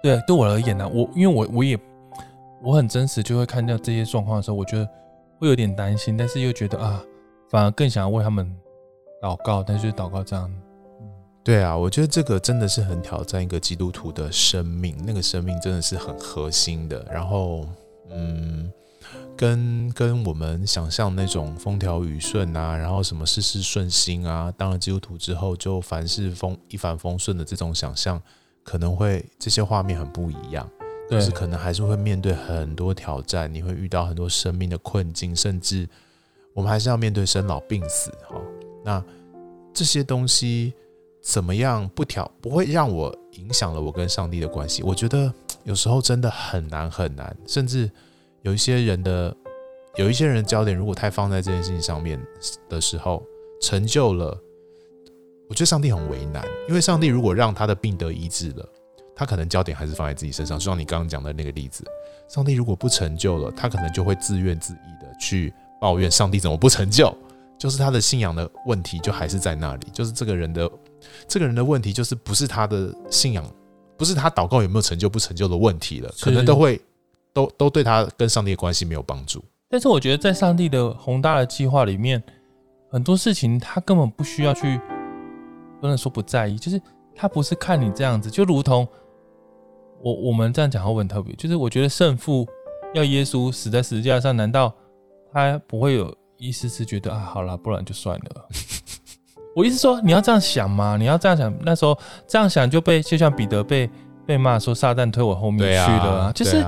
[0.03, 1.79] 对对我而言呢、我因为我我也
[2.63, 4.89] 我很真实，就会看到这些状况的时候，我觉得
[5.39, 7.03] 会有点担心，但是又觉得啊，
[7.49, 8.53] 反而更想要为他们
[9.23, 9.63] 祷告。
[9.63, 10.53] 但是祷告这样，
[11.45, 17.07] 对啊，我觉得这个真的是很挑战一个基督徒的生命，那个生命真的是很核心的。
[17.11, 17.65] 然后，
[18.11, 18.73] 嗯。
[19.37, 28.21] 跟跟我们想象那种风调雨顺啊，然后什么事事顺心啊，当了基督徒之后就凡事风一帆风顺的这种想象，
[28.63, 30.69] 可能会这些画面很不一样，
[31.09, 35.89] 对就是可能还是会面对很多挑战，你会遇到很多生命的困境，甚至
[36.53, 38.41] 我们还是要面对生老病死哈。
[38.85, 39.05] 那
[39.73, 40.73] 这些东西
[41.21, 44.83] 怎么样不挑不会让我影响了我跟上帝的关系？
[44.85, 45.33] 我觉得
[45.65, 47.91] 有时候真的很难很难，甚至。
[48.45, 49.35] 有一些人的，
[49.97, 52.21] 有一些人的焦点如果太放在这件事情上面
[52.69, 53.25] 的时候，
[53.63, 54.39] 成就了，
[55.49, 58.69] 我觉得上帝很为难，因为上帝如果让他的病得医治了，
[59.17, 61.83] 他可能焦点还是放在自己身上，就像你刚刚讲的那个例子，
[62.29, 67.17] 上帝如果不成就了，他可能就会自怨自艾的去抱怨上帝怎么不成就，
[67.59, 70.71] 就是他的信仰的问题就还是在那里，就是这个人的
[71.27, 73.43] 这个人的问题就是不是他的信仰，
[73.97, 76.79] 不是他祷告有没有成就不成就的问题了，可能都会。
[77.35, 82.23] 都都对他跟上帝的关系没有帮助，但是我觉得在上帝的宏大的计划里面，
[82.91, 84.81] 很多事情他根本不需要去，
[85.81, 86.81] 不能说不在意，就是
[87.15, 88.87] 他不是看你这样子，就如同
[90.01, 92.47] 我我们这样讲会很特别，就是我觉得胜负
[92.95, 94.73] 要耶稣死在十字架上，难道
[95.33, 98.49] 他不会有一丝丝觉得啊，好了，不然就算了？
[99.57, 100.97] 我意思说你要这样想吗？
[100.97, 103.91] 你要这样想，那时候这样想就被就像彼得被
[104.25, 106.65] 被骂说撒旦推我后面去了啊，就是。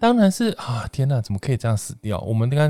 [0.00, 0.88] 当然是啊！
[0.92, 2.20] 天哪，怎么可以这样死掉？
[2.20, 2.66] 我们应该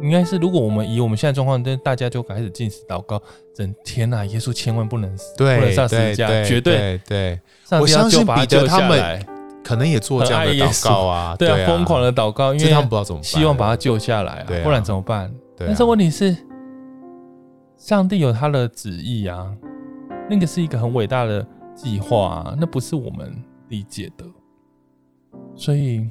[0.00, 3.20] 应该是，如果我们以我们现在状况，大家就开始进食祷告，
[3.54, 7.38] 整天哪，耶稣千万不能死，不能上十字架，绝对对。
[7.78, 9.26] 我相信彼得他们
[9.62, 15.30] 可能也做这样的祷告啊，对啊，疯狂的祷告，因为他们不知道怎么办，希望把他救下来啊，不然怎么办？
[15.58, 16.34] 但是问题是，
[17.76, 19.54] 上帝有他的旨意啊，
[20.30, 23.30] 那个是一个很伟大的计划啊，那不是我们
[23.68, 24.24] 理解的，
[25.54, 26.08] 所以。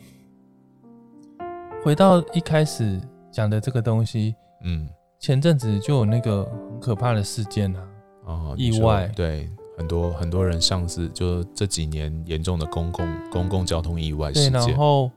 [1.83, 2.99] 回到一开始
[3.31, 7.87] 讲的这个东西，嗯，前阵子就有那个很可怕的事件啊，
[8.25, 15.09] 哦，意外，对，很多很多人上次就这几年严重的公共公共交通意外事件，然后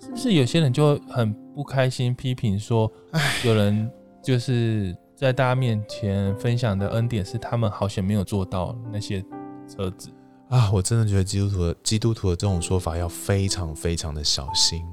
[0.00, 2.90] 是不是有些人就很不开心，批评说，
[3.44, 3.90] 有人
[4.22, 9.24] 就是在大家面前分享的恩典是他们好像没有做到那些
[9.66, 10.10] 车子。
[10.50, 14.84] 啊，我真的觉得基督徒的基督徒的这种说法要非常非常的小心。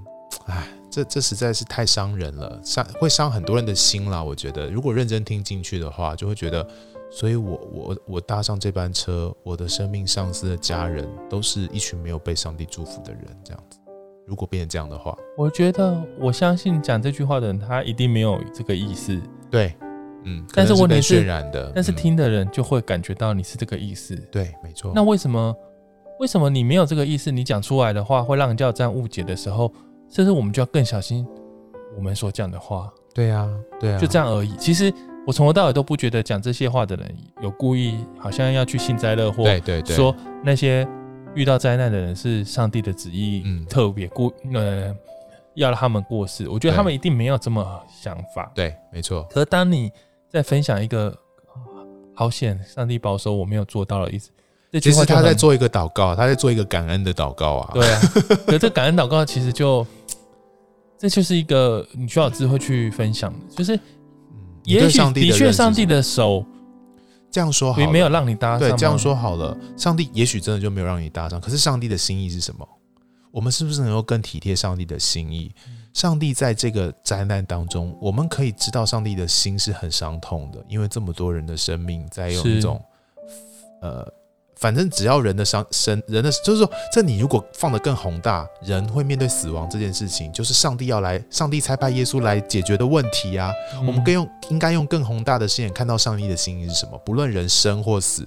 [0.47, 4.23] 哎，这这实在是太伤人了，伤会伤很多人的心啦。
[4.23, 6.67] 我觉得，如果认真听进去的话，就会觉得，
[7.09, 13.79] 所以我我我搭上这班车，我的生命上司的家人都是一群没有被上帝祝福的人，这样子。
[14.25, 19.21] 如果变成这样的话，我觉得我相信讲这句话的人，他一定没有这个意思。
[19.49, 19.73] 对，
[20.25, 24.13] 嗯，但是问题是，渲染的，但是听的人就会感觉到你是这个意思。
[24.15, 24.91] 嗯、对，没错。
[24.93, 25.55] 那为什么
[26.19, 27.31] 为什么你没有这个意思？
[27.31, 29.73] 你讲出来的话，会让人家有这样误解的时候？
[30.13, 31.25] 这是我们就要更小心
[31.97, 32.93] 我们所讲的话。
[33.15, 33.49] 对呀，
[33.79, 34.55] 对呀，就这样而已。
[34.57, 34.93] 其实
[35.25, 39.43] 我从头到尾都不觉得讲这些话的人有故意，好像要去幸灾乐祸。
[39.43, 40.87] 对对对，说那些
[41.33, 44.95] 遇到灾难的人是上帝的旨意，嗯，特别过呃
[45.55, 46.47] 要让他们过世。
[46.47, 48.51] 我觉得他们一定没有这么想法。
[48.53, 49.23] 对，没错。
[49.31, 49.91] 可是当你
[50.29, 51.15] 在分享一个
[52.13, 54.29] 好险，上帝保守我没有做到的意思。
[54.81, 57.69] 其实他在做一个祷告，他在做一个感恩的祷告啊。
[57.75, 58.01] 对啊，
[58.47, 59.85] 可这感恩祷告其实就，
[60.97, 63.77] 这就是一个你需要智慧去分享的，就是，
[64.63, 66.45] 也许的确上帝的手
[67.29, 68.59] 这样说好，没有让你搭上。
[68.59, 71.41] 对，这样说好了，上帝也许真的就没有让你搭上。
[71.41, 72.67] 可是上帝的心意是什么？
[73.31, 75.51] 我们是不是能够更体贴上帝的心意？
[75.93, 82.81] 上帝在这个灾难当中，我们可以知道上帝的心是很伤痛的，因为这么多人的生命在用一种
[83.81, 84.07] 呃。
[84.63, 93.51] 反正只要人的伤生，人的就是说，这你如果放得更宏大，人会面对死亡这件事情，就是上帝要来，上帝差派耶稣来解决的问题啊。
[93.73, 96.97] 嗯、我们更用应该用更宏大的视野看到上帝的心意是什么。
[96.99, 98.25] 不论人生或死，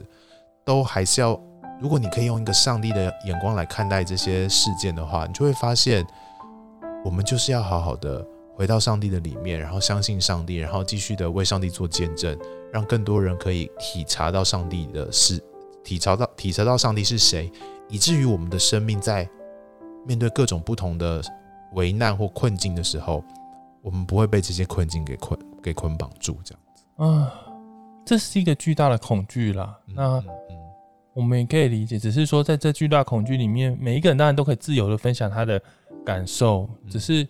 [0.62, 1.40] 都还是要。
[1.80, 6.06] 如果你可以用一个上帝的眼光来看待这些事件的话，你就会发现，
[7.02, 8.22] 我们就是要好好的
[8.54, 12.38] 回到上帝的里面，然后相信上帝，然后继续的为上帝做见证，
[12.70, 15.42] 让更多人可以体察到上帝的事。
[15.86, 17.48] 体察到体察到上帝是谁，
[17.88, 19.28] 以至于我们的生命在
[20.04, 21.22] 面对各种不同的
[21.74, 23.22] 危难或困境的时候，
[23.82, 26.84] 我们不会被这些困境给捆给捆绑住，这样子。
[26.96, 27.32] 啊，
[28.04, 29.78] 这是一个巨大的恐惧啦。
[29.86, 30.24] 嗯、那
[31.14, 35.62] 我们也可以理解，只是说在这巨大恐惧里面，每一个人当然都可以自由的分享他的
[36.04, 37.24] 感受，只是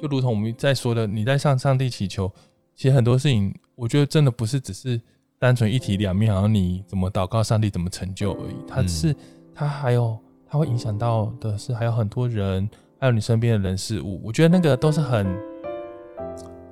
[0.00, 2.32] 就如同我们在说的，你在向上帝祈求，
[2.74, 4.98] 其实很多事情，我觉得真的不是只是。
[5.40, 8.56] 单纯一体两面，好像你怎么祷告，上帝怎么成就而已。
[8.68, 9.16] 它是，
[9.54, 12.68] 它还有，它会影响到的是，还有很多人，
[12.98, 14.20] 还有你身边的人事物。
[14.22, 15.26] 我觉得那个都是很，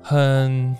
[0.03, 0.77] 很，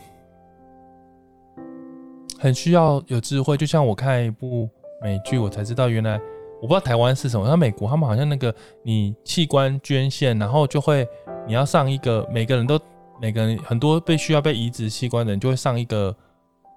[2.38, 3.58] 很需要有智慧。
[3.58, 4.70] 就像我看一部
[5.02, 6.22] 美剧，我才知道原来
[6.62, 7.48] 我不知道台湾是什么。
[7.48, 11.08] 像美国，他们好像那个你器官捐献，然后就会
[11.48, 12.80] 你要上一个，每个人都
[13.20, 16.16] 每个人很多被需要被移植器官的人就会上一个。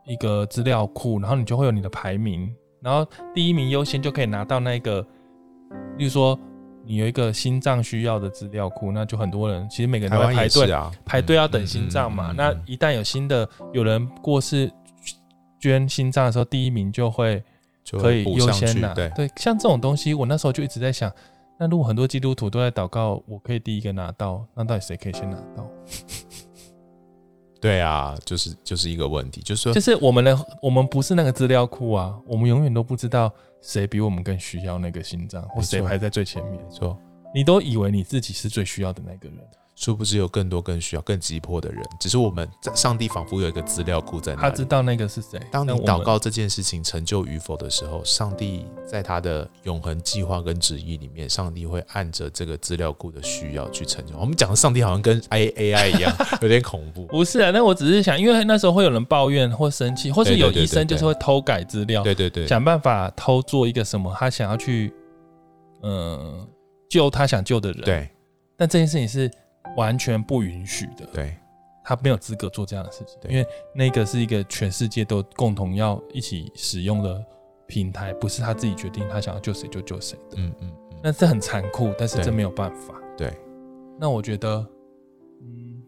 [0.05, 5.01] 一个资料库，然后你就会有你的排名，然后第一名优先就可以拿到那个，
[5.97, 6.39] 例如说
[6.85, 12.33] 你有一个心脏需要的资料库，那就很多人其实每个人都在排队啊，排队要等心脏嘛。
[12.37, 14.69] 那一旦有新的有人过世
[15.61, 17.41] 捐心脏的时候，第一名就会
[17.93, 18.93] 可以优先拿。
[18.95, 21.09] 对对，像这种东西，我那时候就一直在想，
[21.57, 25.71] 那如果很多基督徒都在祷告，我可以第一个拿到，那到底谁可以先拿到？
[27.63, 36.61] 对啊，就是就是一个问题，就是说，就是我们的我们不是那个资料库啊，我们永远都不知道谁比我们更需要那个心脏，或谁排在最前面。
[36.61, 36.99] 没错，
[37.33, 39.39] 你都以为你自己是最需要的那个人。
[39.75, 45.41] 殊不知有更多更需要、更急迫的人，只是我们在上帝仿佛有一个资料库在那里，他知道那个是谁。
[45.51, 54.15] 当你祷告这件事情成就与否的时候，上帝在他的永恒计划跟旨意里面，上帝会按着这个资料库的需要去成就。
[54.19, 57.07] 我们讲的上帝好像跟 A A I 一样，有点恐怖。
[57.11, 64.93] 不是啊，那我只是想，因为那时候会有人抱怨或生气，或是有医生就是会偷改资料，对对对，想办法偷做一个什么，他想要去
[65.83, 66.49] 嗯、呃、
[66.91, 67.81] 救他想救的人。
[67.83, 68.09] 对，
[68.57, 69.31] 但这件事情是。
[69.77, 71.37] 完全不允许的，对，
[71.85, 77.25] 他没有资格做这样的事情，因为那个是一个全世界都共同要一起使用的
[77.67, 83.33] 平台，不是他自己决定他想要救谁就救谁的，嗯嗯，那是很残酷，但是这没有办法，对，
[83.99, 84.67] 那我觉得，
[85.41, 85.83] 嗯，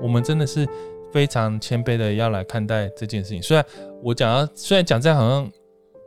[0.00, 0.68] 我们真的是
[1.12, 3.64] 非常谦卑的要来看待这件事情，虽然
[4.02, 5.50] 我讲到，虽然讲这样好像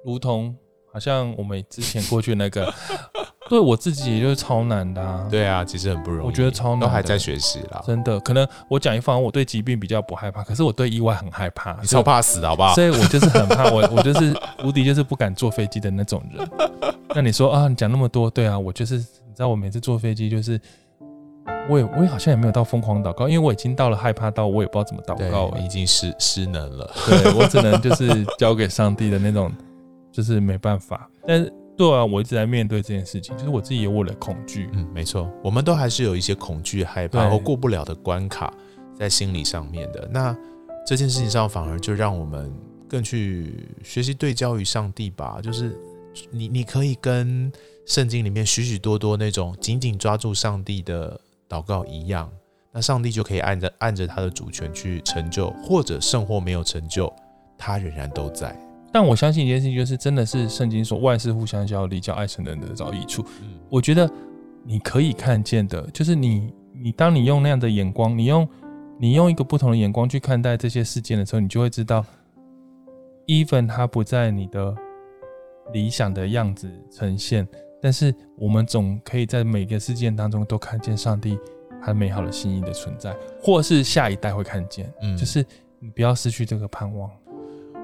[0.05, 0.55] 如同
[0.93, 2.71] 好像我们之前过去那个。
[3.49, 5.27] 对我自己也就是超难的啊！
[5.27, 6.27] 对啊，其实很不容易。
[6.27, 7.81] 我觉得超难，都还在学习啦。
[7.83, 11.75] 真的，可能我讲一方，我对疾病比较不害怕，可是我对意外很害怕。
[11.81, 12.75] 你超怕死的，好不好？
[12.75, 16.47] 所以我就是很怕，我我就是 无敌，就是不敢坐飞机的那种人。
[17.15, 20.61] 那你说啊，你讲那么多，对啊，我就是，你知道，我每次坐飞机，就是
[21.67, 26.87] 我也我也好像也没有到疯狂祷告，因为我已经到了害怕到我也不知道怎么祷告，已经失失能了。
[27.07, 29.51] 对，我只能就是交给上帝的那种，
[30.11, 31.53] 就是没办法，但是。
[31.79, 34.69] 对啊，我一直在面对这件事情，就是我自己有我的恐惧。
[34.73, 38.53] 嗯，没错，我们都还是有一些恐惧、害怕或过不了的关卡
[38.93, 40.05] 在心理上面的。
[40.11, 40.35] 那
[40.85, 42.53] 这件事情上，反而就让我们
[42.89, 45.39] 更去学习对焦于上帝吧。
[45.41, 45.73] 就是
[46.29, 47.49] 你，你可以跟
[47.85, 52.29] 圣经里面许许多多那种紧紧抓住上帝的祷告一样，
[52.73, 57.09] 那上帝就可以按着按着他的主权去成就，或者圣或没有成就，
[57.57, 58.53] 他仍然都在。
[58.91, 63.23] 但我相信一件事情，就是真的是圣经说万事互相效力，叫爱神的人得着益处。
[63.41, 64.09] 嗯，我觉得
[64.63, 68.47] 你可以看见的，就是你你当你用那样的眼光，你用
[68.99, 72.03] 你用一个不同的眼光去看待这些事件的时候，你就会知道
[73.27, 74.75] ，even 它不在你的
[75.71, 77.47] 理想的样子呈现，
[77.81, 81.37] 但是我们总可以在每个事件当中都看见上帝
[81.81, 84.91] 他美好的心意的存在，或是下一代会看见。
[85.01, 85.45] 嗯，就是
[85.79, 87.09] 你不要失去这个盼望。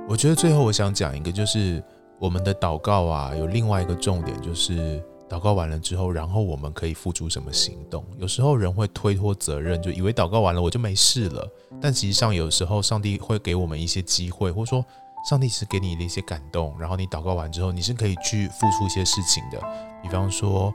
[0.07, 1.83] 我觉得最后我想讲一个，就是
[2.19, 8.05] 我们的祷告啊，有另外一个重点，就是祷告完了之后，然后我们可以付出什么行动？
[8.19, 11.47] 有时候人会推脱责任，就以为祷告完了我就没事了，
[11.81, 14.85] 但实际上有时候上帝会给我们一些机会，或者说
[15.27, 19.59] 上帝是给你的一些感动，然后你祷告完之后，你是可以去付出一些事情的。
[20.03, 20.71] 比方说，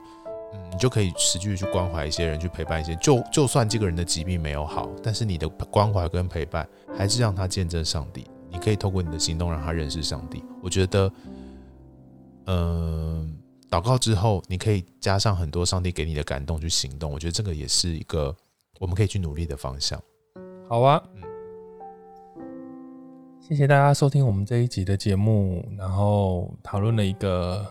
[0.53, 6.67] 嗯，你就可以持续去关怀一些人，去陪伴一些，就就算这个人的疾病没有好，但是你的关怀跟陪伴
[6.97, 8.27] 还是让他见证上帝。
[8.51, 10.43] 你可以透过你的行动让他认识上帝。
[10.61, 11.11] 我觉得，
[12.45, 13.33] 嗯，
[13.69, 17.11] 祷告之后，你可以加上很多上帝给你的感动去行动。
[17.11, 18.35] 我觉得这个也是一个
[18.79, 19.97] 我们可以去努力的方向。
[20.67, 21.21] 好啊，嗯，
[23.39, 27.65] 谢谢大家收听我们这一集的节目，然后讨论了一个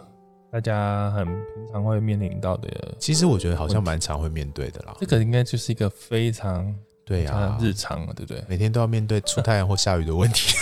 [0.51, 2.97] 大家很平常会面临到的。
[2.99, 4.97] 其实我觉得好像蛮常会面对的啦。
[4.99, 6.75] 这个应该就是一个非常。
[7.11, 8.41] 对呀，日常对不对？
[8.47, 10.55] 每天都要面对出太阳或下雨的问题。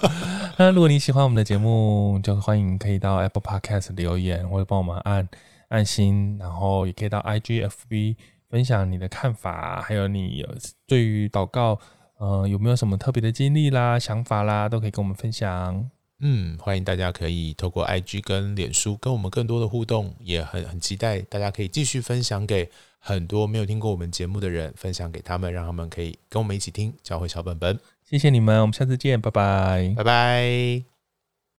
[0.56, 5.28] 那如果你喜欢我们的节目，就欢迎可以到 Apple Podcast 留言，或者帮我们按
[5.68, 8.16] 按心，然后也可以到 IGFB
[8.48, 10.48] 分享你的看法，还有你有
[10.86, 11.78] 对于祷告，
[12.16, 15.90] 呃，有没有什么特别的经历啦、想法啦，都可以跟我们分享。
[16.20, 22.70] 嗯，欢迎大家可以透过 IG 跟脸书跟我们更多的互动，也很很期待大家可以继续分享给。
[23.02, 27.80] 很多没有听过我们节目的人，分享给他们，让他们可以跟我们一起听教会小本本。
[28.04, 30.89] 谢谢你们，我们下次见，拜拜，拜拜。